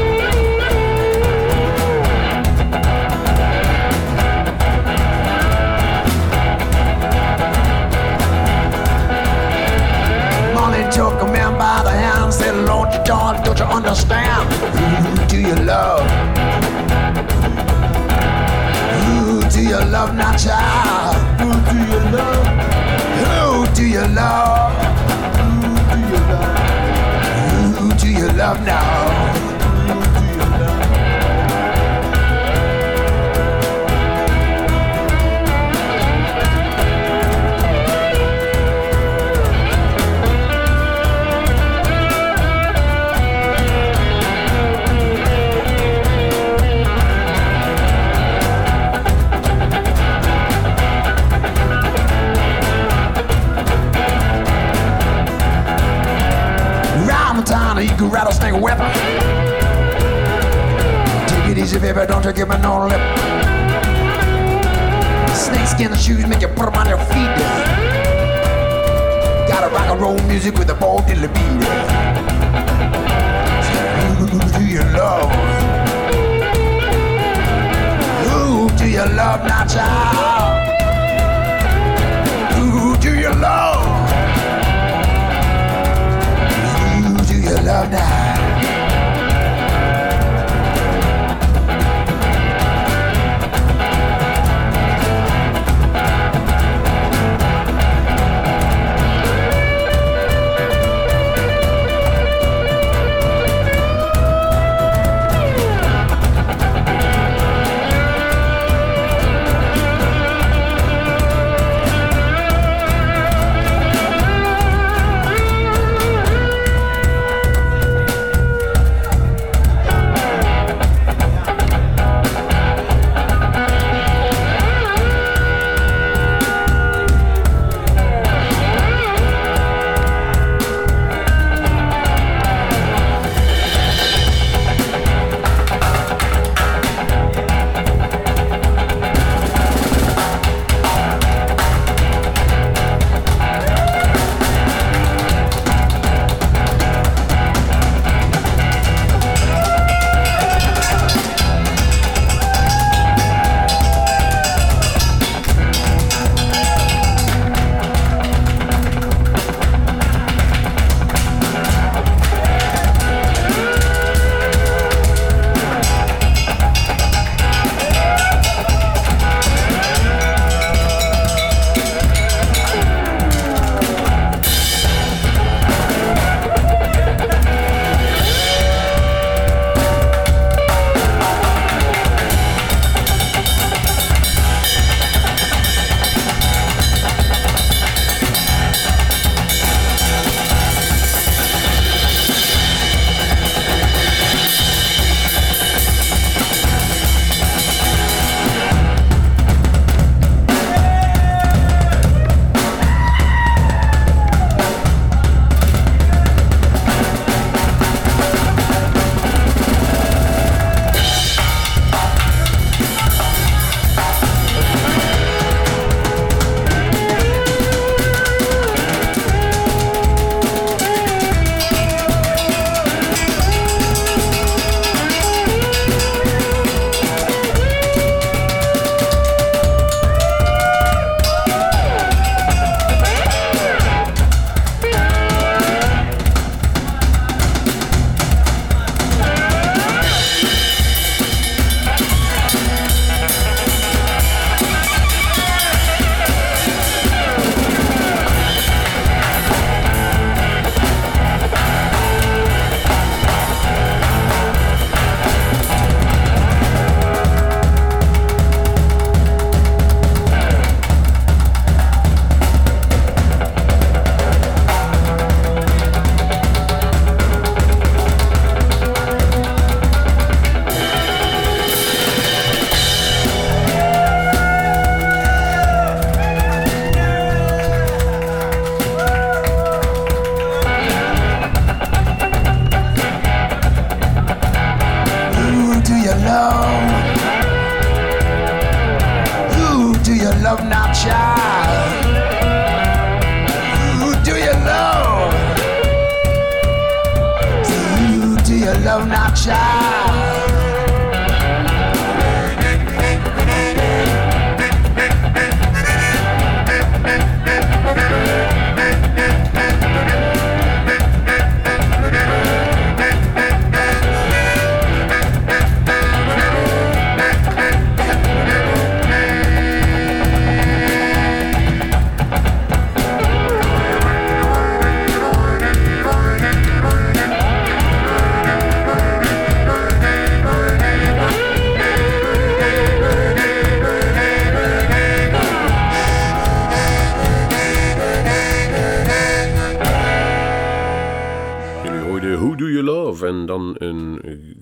Molly 10.54 10.84
took 10.92 11.20
a 11.22 11.26
man 11.26 11.58
by 11.58 11.82
the 11.82 11.90
hand, 11.90 12.32
said, 12.32 12.54
Lord, 12.66 12.92
you 12.92 13.02
darling, 13.04 13.42
don't 13.42 13.58
you 13.58 13.64
understand? 13.64 14.52
Who 14.52 15.26
do 15.26 15.40
you 15.40 15.56
love? 15.56 16.08
Who 19.02 19.40
do 19.50 19.62
you 19.62 19.80
love 19.90 20.14
now, 20.14 20.36
child? 20.36 21.16
Who 21.40 21.50
do 21.70 21.78
you 21.92 22.16
love? 22.16 22.69
Do 23.80 23.86
you 23.86 24.06
love? 24.08 24.49
Weapon. 58.60 58.90
Take 61.26 61.50
it 61.50 61.58
easy, 61.58 61.78
baby, 61.78 62.06
don't 62.06 62.24
you 62.24 62.32
give 62.32 62.48
me 62.48 62.56
no 62.58 62.86
lip. 62.86 63.00
Snakeskin 65.34 65.94
shoes 65.96 66.26
make 66.26 66.42
you 66.42 66.48
put 66.48 66.68
'em 66.68 66.74
on 66.74 66.88
your 66.88 66.98
feet. 67.10 67.30
Got 69.48 69.64
a 69.64 69.68
rock 69.74 69.88
and 69.90 70.00
roll 70.00 70.18
music 70.28 70.58
with 70.58 70.70
a 70.70 70.74
bold 70.74 71.06
diddly 71.06 71.28
beat. 71.34 71.64
Who 74.18 74.26
do 74.58 74.64
you 74.64 74.82
love? 74.98 75.30
Who 78.28 78.70
do 78.76 78.86
you 78.86 79.06
love 79.20 79.40
now, 79.44 79.64
child? 79.64 80.68
Who 82.56 82.96
do 82.98 83.14
you 83.14 83.30
love? 83.30 83.86
Who 87.04 87.24
do 87.24 87.34
you 87.34 87.56
love 87.70 87.90
now? 87.90 88.29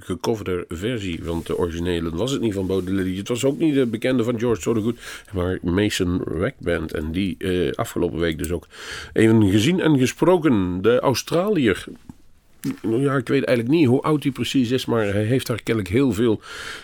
Gecoverde 0.08 0.64
versie 0.68 1.24
van 1.24 1.40
de 1.44 1.58
originele. 1.58 2.10
Was 2.10 2.30
het 2.30 2.40
niet 2.40 2.54
van 2.54 2.82
Lilly. 2.84 3.16
Het 3.16 3.28
was 3.28 3.44
ook 3.44 3.58
niet 3.58 3.74
de 3.74 3.86
bekende 3.86 4.24
van 4.24 4.38
George 4.38 4.62
Thorogood, 4.62 4.98
maar 5.32 5.58
Mason 5.62 6.22
Rack 6.24 6.54
Band. 6.58 6.92
En 6.92 7.12
die 7.12 7.36
eh, 7.38 7.72
afgelopen 7.72 8.18
week 8.18 8.38
dus 8.38 8.50
ook 8.50 8.66
even 9.12 9.50
gezien 9.50 9.80
en 9.80 9.98
gesproken. 9.98 10.82
De 10.82 11.00
Australiër. 11.00 11.84
Nou 12.82 13.02
Ja, 13.02 13.16
ik 13.16 13.28
weet 13.28 13.44
eigenlijk 13.44 13.78
niet 13.78 13.86
hoe 13.86 14.02
oud 14.02 14.22
hij 14.22 14.32
precies 14.32 14.70
is, 14.70 14.86
maar 14.86 15.04
hij 15.04 15.24
heeft 15.24 15.46
daar 15.46 15.62
kennelijk 15.62 15.94
heel 15.94 16.12
veel 16.12 16.40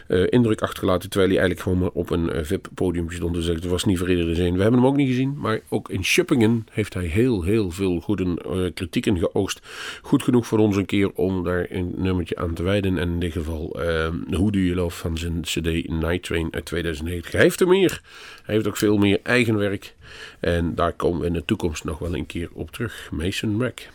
eh, 0.09 0.25
indruk 0.29 0.63
achtergelaten. 0.63 1.11
Terwijl 1.11 1.31
hij 1.31 1.41
eigenlijk 1.41 1.69
gewoon 1.69 1.83
maar 1.83 2.03
op 2.03 2.11
een 2.11 2.33
eh, 2.33 2.45
VIP-podium 2.45 3.11
stond. 3.11 3.35
Dus 3.35 3.47
het 3.47 3.65
was 3.65 3.85
niet 3.85 3.99
voor 3.99 4.11
iedereen 4.11 4.35
zin. 4.35 4.55
We 4.55 4.63
hebben 4.63 4.81
hem 4.81 4.89
ook 4.89 4.97
niet 4.97 5.09
gezien, 5.09 5.35
maar 5.39 5.61
ook 5.69 5.89
in 5.91 6.05
Schippingen 6.05 6.67
heeft 6.71 6.95
hij 6.95 7.05
heel, 7.05 7.43
heel 7.43 7.71
veel 7.71 8.01
goede 8.01 8.41
eh, 8.45 8.75
kritieken 8.75 9.19
geoogst. 9.19 9.61
Goed 10.03 10.23
genoeg 10.23 10.47
voor 10.47 10.59
ons 10.59 10.77
een 10.77 10.87
keer 10.87 11.11
om 11.13 11.45
daar 11.45 11.67
een 11.71 11.95
nummertje 11.97 12.37
aan 12.37 12.55
te 12.55 12.63
wijden. 12.63 12.99
En 12.99 13.09
in 13.09 13.21
dit 13.21 13.33
geval 13.33 13.83
uh, 13.83 14.09
Hoe 14.31 14.53
Do 14.53 14.59
You 14.59 14.75
Love 14.75 14.97
van 14.97 15.19
zijn 15.19 15.41
CD 15.41 15.89
Night 15.89 16.23
Train 16.23 16.49
uit 16.51 16.65
2009. 16.65 17.31
Hij 17.31 17.41
heeft 17.41 17.61
er 17.61 17.69
meer. 17.69 18.01
Hij 18.43 18.55
heeft 18.55 18.67
ook 18.67 18.77
veel 18.77 18.97
meer 18.97 19.21
eigen 19.23 19.57
werk. 19.57 19.95
En 20.41 20.75
daar 20.75 20.93
komen 20.93 21.21
we 21.21 21.27
in 21.27 21.33
de 21.33 21.45
toekomst 21.45 21.85
nog 21.85 21.99
wel 21.99 22.15
een 22.15 22.27
keer 22.27 22.49
op 22.53 22.71
terug. 22.71 23.09
Mason 23.13 23.61
Rack. 23.61 23.89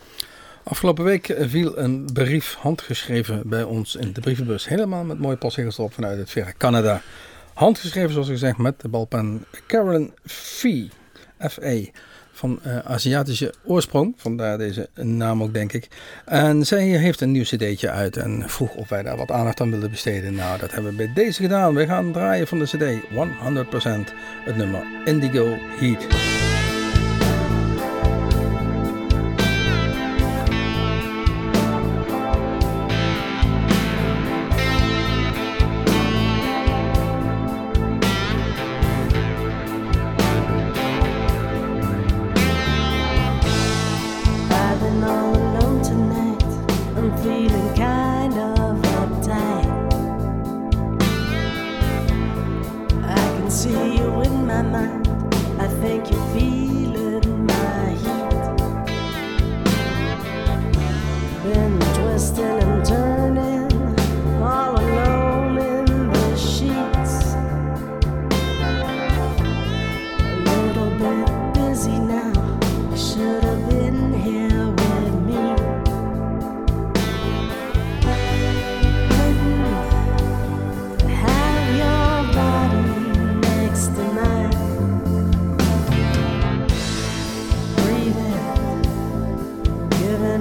Afgelopen 0.64 1.04
week 1.04 1.36
viel 1.40 1.78
een 1.78 2.10
brief 2.14 2.54
handgeschreven 2.54 3.42
bij 3.46 3.64
ons 3.64 3.96
in 3.96 4.14
de 4.14 4.22
brievenbus. 4.22 4.68
Helemaal 4.68 5.04
met 5.04 5.20
mooie 5.20 5.38
postzegels 5.38 5.78
erop 5.78 5.94
vanuit 5.94 6.18
het 6.18 6.30
verre 6.30 6.54
Canada. 6.58 7.02
Handgeschreven, 7.54 8.12
zoals 8.12 8.28
gezegd, 8.28 8.58
met 8.58 8.82
de 8.82 8.88
balpen 8.88 9.46
Carolyn 9.68 10.14
Fee. 10.26 10.90
F.E. 11.48 11.86
Van 12.32 12.60
eh, 12.64 12.78
Aziatische 12.78 13.54
oorsprong, 13.66 14.14
vandaar 14.18 14.58
deze 14.58 14.90
naam 14.94 15.44
ook, 15.44 15.54
denk 15.54 15.74
ik. 15.74 15.88
En 16.26 16.66
zij 16.66 16.84
heeft 16.84 17.22
een 17.22 17.32
nieuw 17.32 17.44
cd'tje 17.44 17.90
uit 17.90 18.18
en 18.18 18.44
vroeg 18.50 18.76
of 18.76 18.90
wij 18.90 19.04
daar 19.04 19.18
wat 19.18 19.32
aandacht 19.32 19.62
aan 19.62 19.72
wilden 19.72 19.92
besteden. 19.92 20.36
Nou, 20.36 20.60
dat 20.60 20.72
hebben 20.72 20.92
we 20.92 20.98
bij 20.98 21.14
deze 21.14 21.42
gedaan. 21.42 21.76
We 21.76 21.86
gaan 21.86 22.12
draaien 22.12 22.48
van 22.48 22.60
de 22.60 22.66
cd 22.66 23.04
100% 24.10 24.14
het 24.46 24.56
nummer 24.56 24.84
Indigo 25.06 25.58
Heat. 25.60 26.39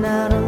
Out 0.05 0.33
a 0.33 0.48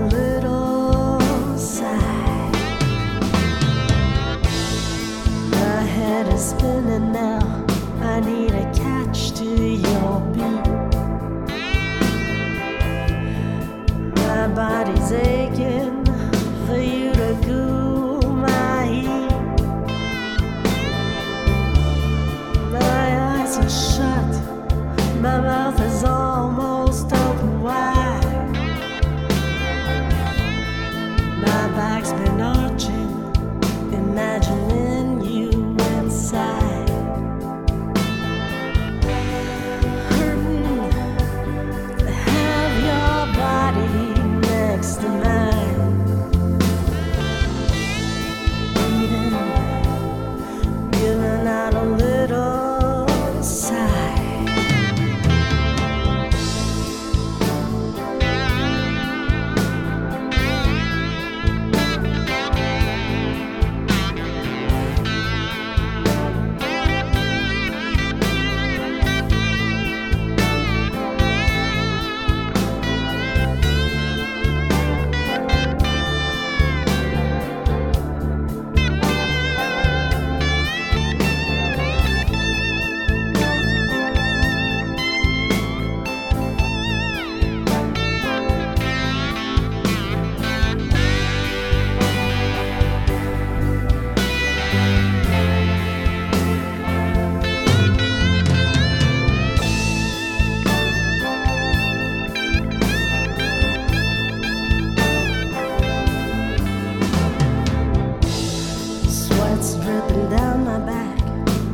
down 110.30 110.64
my 110.64 110.78
back. 110.78 111.20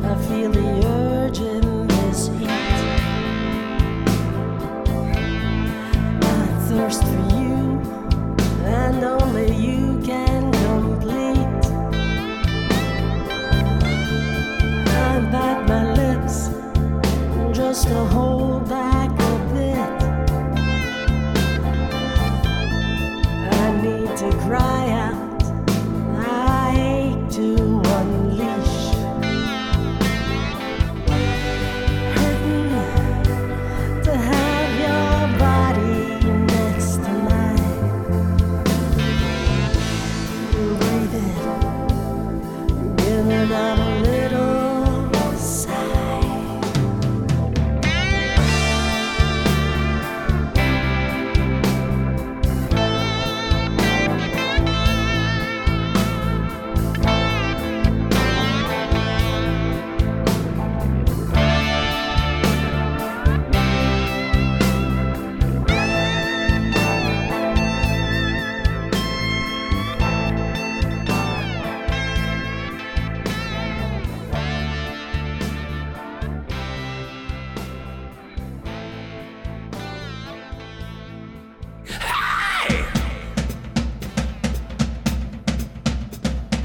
I 0.03 0.15
feel 0.27 0.51
the 0.51 0.87
earth. 0.87 1.06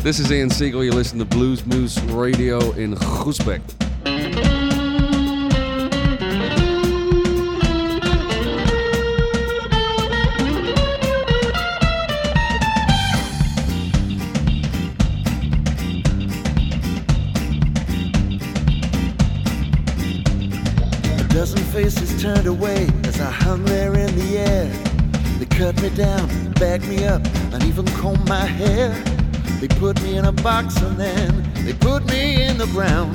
This 0.02 0.18
is 0.18 0.32
Ian 0.32 0.50
Siegel. 0.50 0.82
You 0.82 0.90
listen 0.90 1.20
to 1.20 1.24
Bluesmoose 1.24 1.96
Radio 2.12 2.72
in 2.72 2.90
dozen 21.28 21.58
faces 21.70 22.20
turned 22.20 22.48
away 22.48 22.88
as 23.04 23.20
I 23.20 23.30
hung 23.30 23.64
there 23.66 23.94
in 23.94 24.12
the 24.16 24.38
air. 24.38 24.66
They 25.38 25.46
cut 25.46 25.80
me 25.80 25.90
down, 25.90 26.50
bagged 26.54 26.88
me 26.88 27.04
up, 27.04 27.24
and 27.52 27.62
even 27.62 27.86
combed 27.86 28.28
my 28.28 28.44
hair. 28.44 29.21
They 29.62 29.68
put 29.68 30.02
me 30.02 30.16
in 30.16 30.24
a 30.24 30.32
box 30.32 30.76
and 30.78 30.96
then 30.96 31.48
they 31.64 31.72
put 31.72 32.04
me 32.06 32.42
in 32.42 32.58
the 32.58 32.66
ground. 32.66 33.14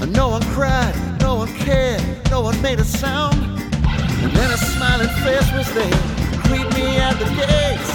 And 0.00 0.10
no 0.14 0.28
one 0.28 0.42
cried, 0.44 0.94
no 1.20 1.34
one 1.34 1.52
cared, 1.58 2.02
no 2.30 2.40
one 2.40 2.58
made 2.62 2.80
a 2.80 2.84
sound. 2.84 3.36
And 3.36 4.32
then 4.32 4.50
a 4.50 4.56
smiling 4.56 5.10
face 5.22 5.52
was 5.52 5.70
there, 5.74 6.00
greet 6.44 6.66
me 6.72 6.96
at 6.96 7.18
the 7.18 7.26
gates. 7.36 7.90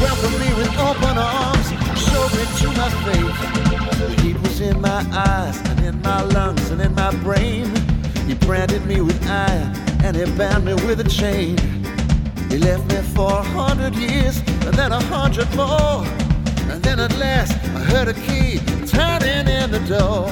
Welcomed 0.00 0.38
me 0.38 0.54
with 0.54 0.70
open 0.78 1.18
arms, 1.18 1.66
showed 1.98 2.30
me 2.38 2.46
to 2.60 2.68
my 2.78 2.90
fate. 3.02 3.34
The 3.98 4.22
heat 4.22 4.40
was 4.40 4.60
in 4.60 4.80
my 4.80 5.04
eyes 5.10 5.58
and 5.70 5.80
in 5.80 6.00
my 6.02 6.22
lungs 6.22 6.70
and 6.70 6.80
in 6.80 6.94
my 6.94 7.12
brain. 7.24 7.74
He 8.28 8.34
branded 8.34 8.86
me 8.86 9.00
with 9.00 9.20
iron 9.26 9.74
and 10.04 10.16
he 10.16 10.26
bound 10.38 10.64
me 10.64 10.74
with 10.74 11.00
a 11.00 11.08
chain. 11.10 11.58
He 12.48 12.58
left 12.58 12.86
me 12.88 13.02
for 13.16 13.32
a 13.32 13.42
hundred 13.42 13.96
years 13.96 14.38
and 14.64 14.74
then 14.74 14.92
a 14.92 15.02
hundred 15.02 15.52
more. 15.56 16.06
Then 16.86 17.00
at 17.00 17.18
last 17.18 17.52
I 17.74 17.82
heard 17.92 18.06
a 18.06 18.14
key 18.14 18.60
turning 18.86 19.48
in 19.48 19.72
the 19.72 19.82
door. 19.90 20.30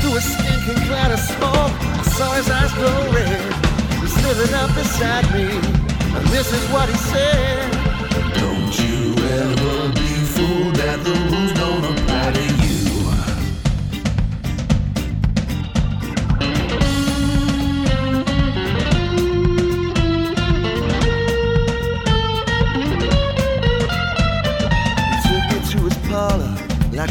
Through 0.00 0.16
a 0.16 0.20
stinking 0.20 0.82
cloud 0.88 1.12
of 1.12 1.20
smoke, 1.20 1.72
I 2.00 2.02
saw 2.16 2.32
his 2.34 2.50
eyes 2.50 2.72
glow 2.74 3.12
red. 3.12 3.54
He 4.00 4.08
slithered 4.08 4.54
up 4.54 4.74
beside 4.74 5.26
me, 5.32 5.46
and 6.16 6.26
this 6.34 6.52
is 6.52 6.64
what 6.72 6.88
he 6.88 6.96
said. 7.12 7.70
Don't 8.42 8.74
you 8.82 9.14
ever 9.38 9.92
be 9.94 10.07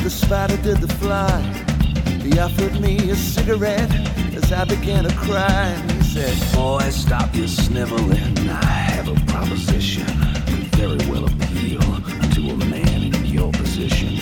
the 0.08 0.12
spider 0.12 0.56
did 0.64 0.78
the 0.78 0.88
fly. 0.88 1.42
He 2.24 2.40
offered 2.40 2.80
me 2.80 2.96
a 3.10 3.16
cigarette 3.16 3.92
as 4.38 4.54
I 4.54 4.64
began 4.64 5.04
to 5.04 5.14
cry. 5.16 5.66
And 5.76 5.92
he 5.92 6.02
said, 6.02 6.56
Boy, 6.56 6.90
stop 6.92 7.36
your 7.36 7.50
sniveling. 7.50 8.38
I 8.48 8.64
have 8.64 9.10
a 9.10 9.16
proposition. 9.30 10.06
Could 10.48 10.64
very 10.80 11.04
well 11.12 11.26
appeal 11.26 11.82
to 12.36 12.42
a 12.52 12.58
man 12.72 13.04
in 13.04 13.26
your 13.26 13.52
position. 13.52 14.16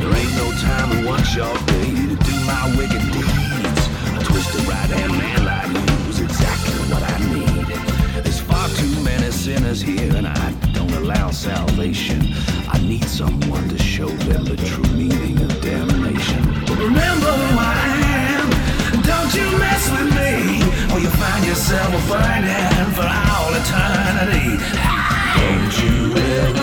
There 0.00 0.12
ain't 0.12 0.34
no 0.42 0.50
time 0.58 0.90
to 0.90 1.06
watch 1.06 1.36
your 1.36 1.54
day 1.70 1.90
to 2.10 2.16
do 2.28 2.34
my 2.52 2.74
wicked 2.76 3.04
deeds. 3.14 3.84
A 4.18 4.24
twisted 4.24 4.66
right 4.66 4.90
hand 4.90 5.12
man 5.12 5.44
like 5.44 5.68
you 5.70 6.10
is 6.10 6.18
exactly 6.18 6.80
what 6.90 7.02
I 7.14 7.16
need. 7.30 8.24
There's 8.24 8.40
far 8.40 8.68
too 8.70 9.00
many 9.04 9.30
sinners 9.30 9.80
here, 9.80 10.16
and 10.16 10.26
I 10.26 10.61
allow 11.02 11.30
salvation. 11.30 12.20
I 12.68 12.78
need 12.86 13.04
someone 13.04 13.68
to 13.68 13.78
show 13.78 14.08
them 14.08 14.44
the 14.44 14.56
true 14.56 14.90
meaning 14.94 15.36
of 15.42 15.60
damnation. 15.60 16.42
Remember 16.86 17.32
who 17.42 17.58
I 17.58 17.84
am. 18.30 18.48
Don't 19.02 19.34
you 19.34 19.46
mess 19.58 19.90
with 19.90 20.10
me, 20.20 20.62
or 20.94 21.00
you'll 21.00 21.18
find 21.18 21.44
yourself 21.44 21.88
a 21.88 22.02
burning 22.08 22.90
for 22.96 23.08
all 23.30 23.50
eternity. 23.62 24.50
Don't 25.38 25.72
you 25.82 26.16
ever 26.16 26.61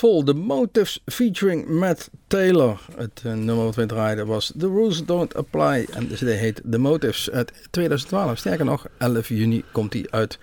vol. 0.00 0.22
The 0.22 0.34
Motives 0.34 1.00
featuring 1.06 1.68
Matt 1.68 2.10
Taylor. 2.26 2.80
Het 2.96 3.22
eh, 3.24 3.32
nummer 3.32 3.64
wat 3.64 3.74
we 3.74 3.86
draaiden 3.86 4.26
was 4.26 4.52
The 4.58 4.66
Rules 4.66 5.04
Don't 5.04 5.34
Apply. 5.34 5.86
En 5.92 6.08
de 6.08 6.14
CD 6.14 6.20
heet 6.20 6.60
The 6.70 6.78
Motives 6.78 7.30
uit 7.30 7.52
2012. 7.70 8.38
Sterker 8.38 8.64
nog, 8.64 8.86
11 8.98 9.28
juni 9.28 9.64
komt 9.72 9.92
hij 9.92 10.06
uit. 10.10 10.38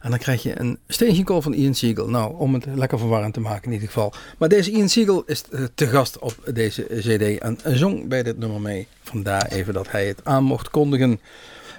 En 0.00 0.10
dan 0.10 0.18
krijg 0.18 0.42
je 0.42 0.60
een 0.60 0.78
staging 0.88 1.24
call 1.24 1.40
van 1.40 1.52
Ian 1.52 1.74
Siegel. 1.74 2.08
Nou, 2.08 2.38
om 2.38 2.54
het 2.54 2.66
lekker 2.74 2.98
verwarrend 2.98 3.34
te 3.34 3.40
maken 3.40 3.64
in 3.64 3.72
ieder 3.72 3.88
geval. 3.88 4.12
Maar 4.38 4.48
deze 4.48 4.70
Ian 4.70 4.88
Siegel 4.88 5.22
is 5.26 5.44
eh, 5.50 5.64
te 5.74 5.86
gast 5.86 6.18
op 6.18 6.34
deze 6.52 6.82
CD. 6.82 7.38
En 7.38 7.58
zong 7.64 8.08
bij 8.08 8.22
dit 8.22 8.38
nummer 8.38 8.60
mee. 8.60 8.86
Vandaar 9.02 9.46
even 9.46 9.74
dat 9.74 9.90
hij 9.90 10.06
het 10.06 10.24
aan 10.24 10.44
mocht 10.44 10.70
kondigen. 10.70 11.20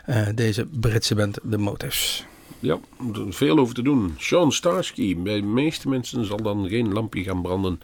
Eh, 0.05 0.27
deze 0.35 0.65
Britse 0.65 1.15
band 1.15 1.39
The 1.49 1.57
Motives. 1.57 2.25
Ja, 2.61 2.79
er 3.13 3.27
is 3.27 3.35
veel 3.35 3.57
over 3.57 3.75
te 3.75 3.81
doen. 3.81 4.13
Sean 4.17 4.51
Starsky. 4.51 5.17
Bij 5.17 5.35
de 5.35 5.45
meeste 5.45 5.89
mensen 5.89 6.25
zal 6.25 6.41
dan 6.41 6.69
geen 6.69 6.93
lampje 6.93 7.23
gaan 7.23 7.41
branden. 7.41 7.79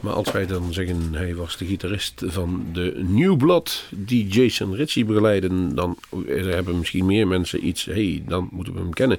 Maar 0.00 0.12
als 0.12 0.32
wij 0.32 0.46
dan 0.46 0.72
zeggen 0.72 1.14
hij 1.14 1.34
was 1.34 1.56
de 1.56 1.66
gitarist 1.66 2.22
van 2.26 2.64
de 2.72 3.04
New 3.08 3.36
Blood 3.36 3.88
die 3.90 4.26
Jason 4.26 4.74
Ritchie 4.74 5.04
begeleiden, 5.04 5.74
dan 5.74 5.98
hebben 6.26 6.78
misschien 6.78 7.06
meer 7.06 7.26
mensen 7.28 7.66
iets. 7.66 7.84
hey, 7.84 8.22
dan 8.26 8.48
moeten 8.52 8.72
we 8.72 8.80
hem 8.80 8.92
kennen. 8.92 9.18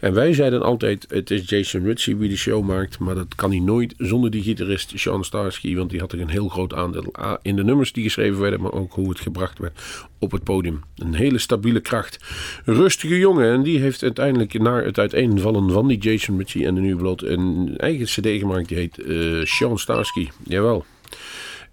En 0.00 0.14
wij 0.14 0.32
zeiden 0.32 0.62
altijd: 0.62 1.06
het 1.08 1.30
is 1.30 1.48
Jason 1.48 1.84
Ritchie 1.84 2.16
wie 2.16 2.28
de 2.28 2.36
show 2.36 2.64
maakt. 2.64 2.98
Maar 2.98 3.14
dat 3.14 3.34
kan 3.34 3.50
hij 3.50 3.60
nooit 3.60 3.94
zonder 3.98 4.30
die 4.30 4.42
gitarist 4.42 4.92
Sean 4.94 5.24
Starsky. 5.24 5.74
Want 5.74 5.90
die 5.90 6.00
had 6.00 6.12
er 6.12 6.20
een 6.20 6.28
heel 6.28 6.48
groot 6.48 6.74
aandeel 6.74 7.12
in 7.42 7.56
de 7.56 7.64
nummers 7.64 7.92
die 7.92 8.04
geschreven 8.04 8.40
werden, 8.40 8.60
maar 8.60 8.72
ook 8.72 8.92
hoe 8.92 9.08
het 9.08 9.20
gebracht 9.20 9.58
werd 9.58 9.80
op 10.18 10.32
het 10.32 10.44
podium. 10.44 10.82
Een 10.96 11.14
hele 11.14 11.38
stabiele 11.38 11.80
kracht. 11.80 12.18
Rustige 12.64 13.18
jongen. 13.18 13.52
En 13.52 13.62
die 13.62 13.78
heeft 13.78 14.02
uiteindelijk 14.02 14.45
eigenlijk 14.54 14.80
na 14.80 14.86
het 14.86 14.98
uiteenvallen 14.98 15.70
van 15.70 15.88
die 15.88 15.98
Jason 15.98 16.38
Ritchie 16.38 16.66
en 16.66 16.74
de 16.74 16.80
Nieuwe 16.80 17.00
Blood 17.00 17.22
een 17.22 17.74
eigen 17.76 18.04
cd 18.04 18.38
gemaakt. 18.38 18.68
Die 18.68 18.76
heet 18.76 18.98
eh, 18.98 19.44
Sean 19.44 19.78
Starsky. 19.78 20.28
Jawel. 20.44 20.84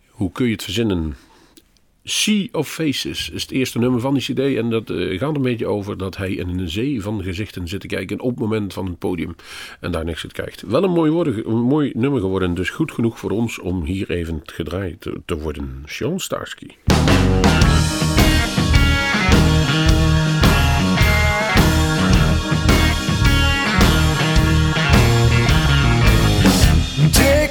Hoe 0.09 0.31
kun 0.31 0.45
je 0.45 0.51
het 0.51 0.63
verzinnen? 0.63 1.15
Sea 2.03 2.47
of 2.51 2.69
Faces 2.69 3.29
is 3.29 3.41
het 3.41 3.51
eerste 3.51 3.79
nummer 3.79 3.99
van 3.99 4.13
die 4.13 4.23
cd. 4.23 4.39
En 4.39 4.69
dat 4.69 4.89
eh, 4.89 5.19
gaat 5.19 5.35
een 5.35 5.41
beetje 5.41 5.67
over 5.67 5.97
dat 5.97 6.17
hij 6.17 6.31
in 6.31 6.49
een 6.49 6.69
zee 6.69 7.01
van 7.01 7.23
gezichten 7.23 7.67
zit 7.67 7.81
te 7.81 7.87
kijken 7.87 8.19
op 8.19 8.29
het 8.29 8.39
moment 8.39 8.73
van 8.73 8.85
het 8.85 8.99
podium. 8.99 9.35
En 9.79 9.91
daar 9.91 10.05
niks 10.05 10.23
uit 10.23 10.33
krijgt. 10.33 10.61
Wel 10.61 10.83
een 10.83 10.91
mooi, 10.91 11.11
worden, 11.11 11.49
een 11.49 11.61
mooi 11.61 11.91
nummer 11.95 12.21
geworden. 12.21 12.53
Dus 12.53 12.69
goed 12.69 12.91
genoeg 12.91 13.19
voor 13.19 13.31
ons 13.31 13.59
om 13.59 13.83
hier 13.83 14.09
even 14.09 14.41
gedraaid 14.43 15.01
te, 15.01 15.21
te 15.25 15.39
worden. 15.39 15.83
Sean 15.85 16.19
Starsky. 16.19 16.67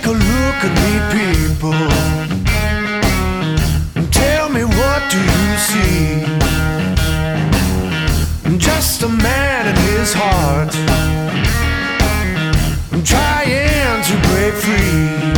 Take 0.03 0.11
a 0.11 0.19
look 0.19 0.65
at 0.67 0.73
me, 0.83 0.93
people. 1.15 1.83
Tell 4.11 4.49
me 4.49 4.65
what 4.65 5.01
do 5.13 5.19
you 5.19 5.57
see? 5.57 6.25
I'm 8.45 8.59
just 8.59 9.03
a 9.05 9.09
man 9.09 9.69
and 9.69 9.79
his 9.79 10.13
heart. 10.13 10.73
Trying 13.05 14.03
to 14.03 14.15
break 14.27 14.55
free. 14.55 15.31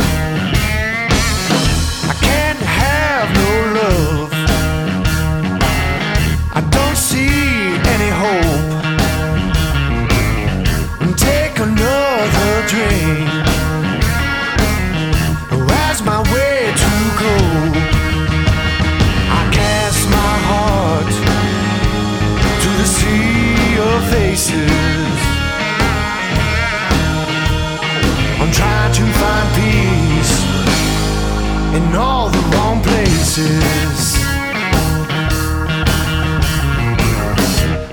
I 2.09 2.13
can't 2.27 2.63
have 2.81 3.29
no 3.41 3.51
love. 3.79 4.33
I 6.55 6.61
don't 6.71 6.97
see 6.97 7.77
any 7.93 8.09
hope. 8.23 8.73
Take 11.17 11.59
another 11.59 12.67
drink 12.67 13.44
in 31.75 31.93
all 31.95 32.29
the 32.29 32.43
wrong 32.55 32.81
places. 32.81 34.15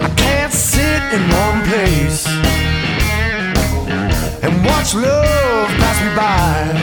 I 0.01 0.09
can't 0.16 0.53
sit 0.53 1.03
in 1.16 1.22
one 1.45 1.59
place 1.68 2.26
and 4.45 4.64
watch 4.64 4.95
love 4.95 5.68
pass 5.80 5.99
me 6.05 6.11
by. 6.16 6.82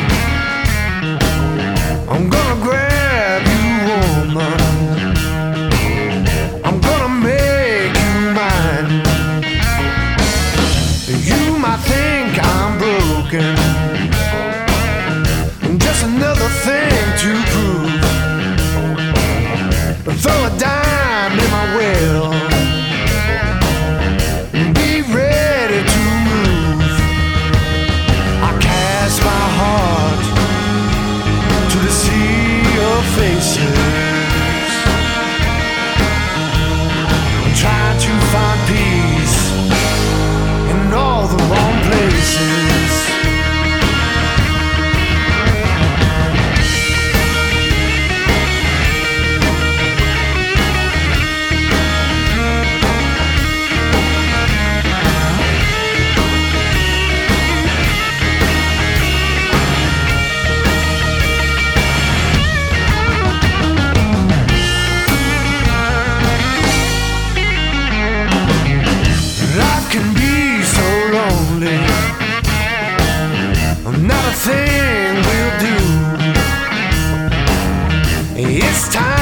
It's 78.61 78.89
time 78.89 79.18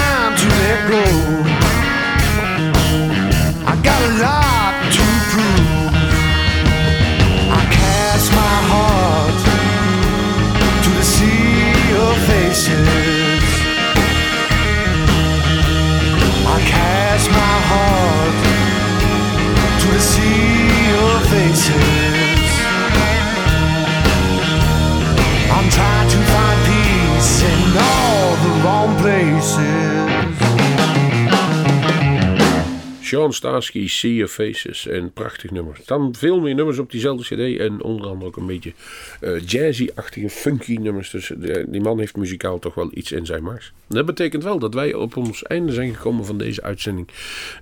Sean 33.07 33.33
Starsky, 33.33 33.87
Sea 33.87 34.23
of 34.23 34.31
Faces. 34.31 34.87
Een 34.89 35.11
prachtig 35.11 35.51
nummer. 35.51 35.79
Dan 35.85 36.15
veel 36.17 36.39
meer 36.39 36.55
nummers 36.55 36.79
op 36.79 36.91
diezelfde 36.91 37.23
cd. 37.23 37.59
En 37.59 37.81
onder 37.81 38.07
andere 38.07 38.25
ook 38.25 38.37
een 38.37 38.45
beetje 38.45 38.73
eh, 39.19 39.39
jazzy-achtige, 39.45 40.29
funky 40.29 40.75
nummers. 40.75 41.09
Dus 41.09 41.31
eh, 41.31 41.63
die 41.67 41.81
man 41.81 41.99
heeft 41.99 42.15
muzikaal 42.15 42.59
toch 42.59 42.73
wel 42.73 42.89
iets 42.93 43.11
in 43.11 43.25
zijn 43.25 43.43
mars. 43.43 43.73
Dat 43.87 44.05
betekent 44.05 44.43
wel 44.43 44.59
dat 44.59 44.73
wij 44.73 44.93
op 44.93 45.17
ons 45.17 45.43
einde 45.43 45.73
zijn 45.73 45.95
gekomen 45.95 46.25
van 46.25 46.37
deze 46.37 46.61
uitzending. 46.61 47.07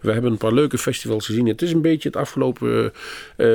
We 0.01 0.11
hebben 0.11 0.31
een 0.31 0.37
paar 0.37 0.53
leuke 0.53 0.77
festivals 0.77 1.25
gezien. 1.25 1.47
Het 1.47 1.61
is 1.61 1.71
een 1.71 1.81
beetje 1.81 2.09
het 2.09 2.17
afgelopen 2.17 2.93
eh, 3.37 3.47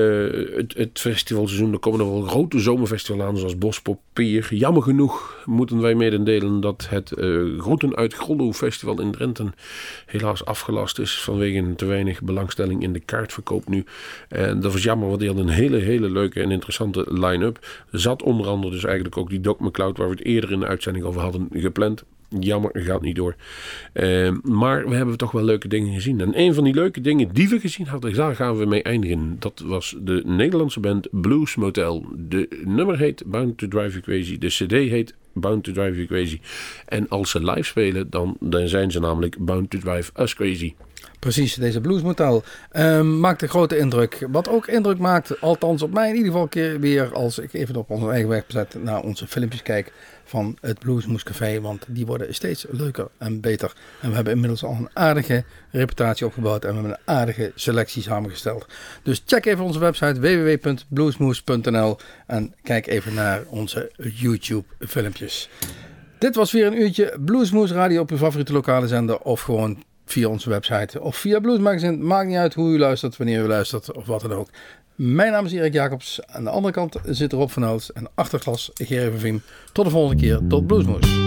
het, 0.75 1.01
festivalseizoen. 1.01 1.73
Er 1.73 1.79
komen 1.79 2.01
er 2.01 2.11
wel 2.11 2.23
grote 2.23 2.59
zomerfestivals 2.59 3.23
aan, 3.23 3.37
zoals 3.37 3.59
Bospop 3.59 4.01
Pier. 4.13 4.55
Jammer 4.55 4.83
genoeg 4.83 5.43
moeten 5.45 5.81
wij 5.81 5.95
mededelen 5.95 6.61
dat 6.61 6.87
het 6.89 7.13
eh 7.13 7.39
Groeten 7.59 7.97
uit 7.97 8.15
Grollo 8.15 8.53
Festival 8.53 9.01
in 9.01 9.13
Drenthe 9.13 9.53
helaas 10.07 10.45
afgelast 10.45 10.99
is 10.99 11.21
vanwege 11.21 11.57
te 11.81 11.87
weinig 11.87 12.23
belangstelling 12.23 12.83
in 12.83 12.93
de 12.93 13.01
kaartverkoop 13.01 13.69
nu. 13.69 13.85
En 14.29 14.61
dat 14.61 14.73
was 14.73 14.83
jammer, 14.83 15.09
want 15.09 15.21
die 15.21 15.29
had 15.29 15.39
een 15.39 15.49
hele, 15.49 15.77
hele 15.77 16.11
leuke 16.11 16.41
en 16.43 16.51
interessante 16.51 17.07
line-up. 17.09 17.85
Zat 17.91 18.23
onder 18.23 18.47
andere 18.47 18.73
dus 18.73 18.85
eigenlijk 18.85 19.17
ook 19.17 19.31
die 19.31 19.41
Doc 19.41 19.59
McCloud, 19.59 19.99
waar 19.99 20.09
we 20.09 20.15
het 20.15 20.25
eerder 20.25 20.53
in 20.53 20.61
de 20.61 20.67
uitzending 20.67 21.05
over 21.05 21.21
hadden 21.21 21.49
gepland. 21.53 22.05
Jammer, 22.39 22.71
gaat 22.75 23.01
niet 23.01 23.17
door. 23.17 23.35
Eh, 23.93 24.33
maar 24.43 24.89
we 24.89 24.95
hebben 24.95 25.17
toch 25.17 25.33
wel 25.33 25.45
leuke 25.45 25.69
dingen 25.69 25.95
gezien. 25.95 26.21
En 26.21 26.39
een 26.41 26.55
van 26.55 26.65
die 26.65 26.75
leuke 26.75 27.01
dingen 27.01 27.29
die 27.33 27.49
we 27.49 27.61
gezien 27.61 27.87
hadden, 27.87 28.15
daar 28.15 28.35
gaan 28.35 28.59
we 28.59 28.65
mee 28.65 28.83
eindigen. 28.83 29.37
Dat 29.39 29.63
was 29.65 29.97
de 30.01 30.23
Nederlandse 30.25 30.81
band 30.81 31.09
Blues 31.11 31.57
Motel. 31.57 32.05
De 32.17 32.63
nummer 32.65 32.99
heet 32.99 33.23
Bound 33.27 33.59
to 33.59 33.69
Drive 33.69 33.91
You 33.91 34.01
Crazy. 34.01 34.39
De 34.39 34.47
cd 34.47 34.71
heet 34.71 35.15
Bound 35.33 35.65
to 35.65 35.73
Drive 35.73 35.95
You 35.95 36.07
Crazy. 36.07 36.41
En 36.87 37.09
als 37.09 37.31
ze 37.31 37.45
live 37.45 37.63
spelen, 37.63 38.11
dan, 38.11 38.37
dan 38.41 38.69
zijn 38.69 38.91
ze 38.91 39.01
namelijk 39.01 39.39
Bound 39.39 39.71
to 39.71 39.79
Drive 39.79 40.13
Us 40.17 40.35
Crazy. 40.35 40.75
Precies, 41.21 41.55
deze 41.55 41.81
bluesmotel 41.81 42.43
Ehm 42.71 43.21
maakt 43.21 43.43
een 43.43 43.49
grote 43.49 43.79
indruk. 43.79 44.27
Wat 44.31 44.49
ook 44.49 44.67
indruk 44.67 44.99
maakt, 44.99 45.41
althans 45.41 45.83
op 45.83 45.93
mij 45.93 46.09
in 46.09 46.15
ieder 46.15 46.31
geval 46.31 46.49
keer 46.49 46.81
weer 46.81 47.13
als 47.13 47.39
ik 47.39 47.53
even 47.53 47.77
op 47.77 47.91
onze 47.91 48.09
eigen 48.11 48.29
website 48.29 48.79
naar 48.79 49.01
onze 49.01 49.27
filmpjes 49.27 49.63
kijk 49.63 49.93
van 50.25 50.57
het 50.61 50.79
Bluesmoes 50.79 51.23
Café. 51.23 51.61
Want 51.61 51.85
die 51.89 52.07
worden 52.07 52.35
steeds 52.35 52.67
leuker 52.71 53.09
en 53.19 53.41
beter. 53.41 53.73
En 54.01 54.09
we 54.09 54.15
hebben 54.15 54.33
inmiddels 54.33 54.65
al 54.65 54.73
een 54.73 54.89
aardige 54.93 55.45
reputatie 55.71 56.27
opgebouwd 56.27 56.65
en 56.65 56.69
we 56.69 56.75
hebben 56.75 56.93
een 56.93 57.15
aardige 57.15 57.53
selectie 57.55 58.03
samengesteld. 58.03 58.67
Dus 59.03 59.23
check 59.27 59.47
even 59.47 59.65
onze 59.65 59.79
website 59.79 60.21
www.bluesmoes.nl 60.21 61.97
en 62.27 62.55
kijk 62.63 62.87
even 62.87 63.15
naar 63.15 63.43
onze 63.47 63.91
YouTube 63.97 64.67
filmpjes. 64.79 65.49
Dit 66.19 66.35
was 66.35 66.53
weer 66.53 66.67
een 66.67 66.81
uurtje 66.81 67.19
Bluesmoes 67.25 67.71
Radio 67.71 68.01
op 68.01 68.11
uw 68.11 68.17
favoriete 68.17 68.53
lokale 68.53 68.89
zender 68.89 69.19
of 69.19 69.41
gewoon 69.41 69.85
via 70.13 70.29
onze 70.29 70.49
website 70.49 71.01
of 71.01 71.17
via 71.17 71.41
Blues 71.41 71.59
Magazine. 71.59 71.97
Maakt 71.97 72.29
niet 72.29 72.37
uit 72.37 72.55
hoe 72.55 72.75
u 72.75 72.79
luistert, 72.79 73.17
wanneer 73.17 73.45
u 73.45 73.47
luistert 73.47 73.93
of 73.93 74.07
wat 74.07 74.21
dan 74.21 74.33
ook. 74.33 74.49
Mijn 74.95 75.33
naam 75.33 75.45
is 75.45 75.53
Erik 75.53 75.73
Jacobs. 75.73 76.21
Aan 76.27 76.45
de 76.45 76.51
andere 76.51 76.75
kant 76.75 76.97
zit 77.05 77.33
Rob 77.33 77.49
van 77.49 77.81
en 77.93 78.09
achterglas 78.15 78.71
Gerry 78.75 79.19
van 79.19 79.41
Tot 79.73 79.85
de 79.85 79.91
volgende 79.91 80.23
keer. 80.23 80.41
Tot 80.49 80.67
Bluesmoes. 80.67 81.19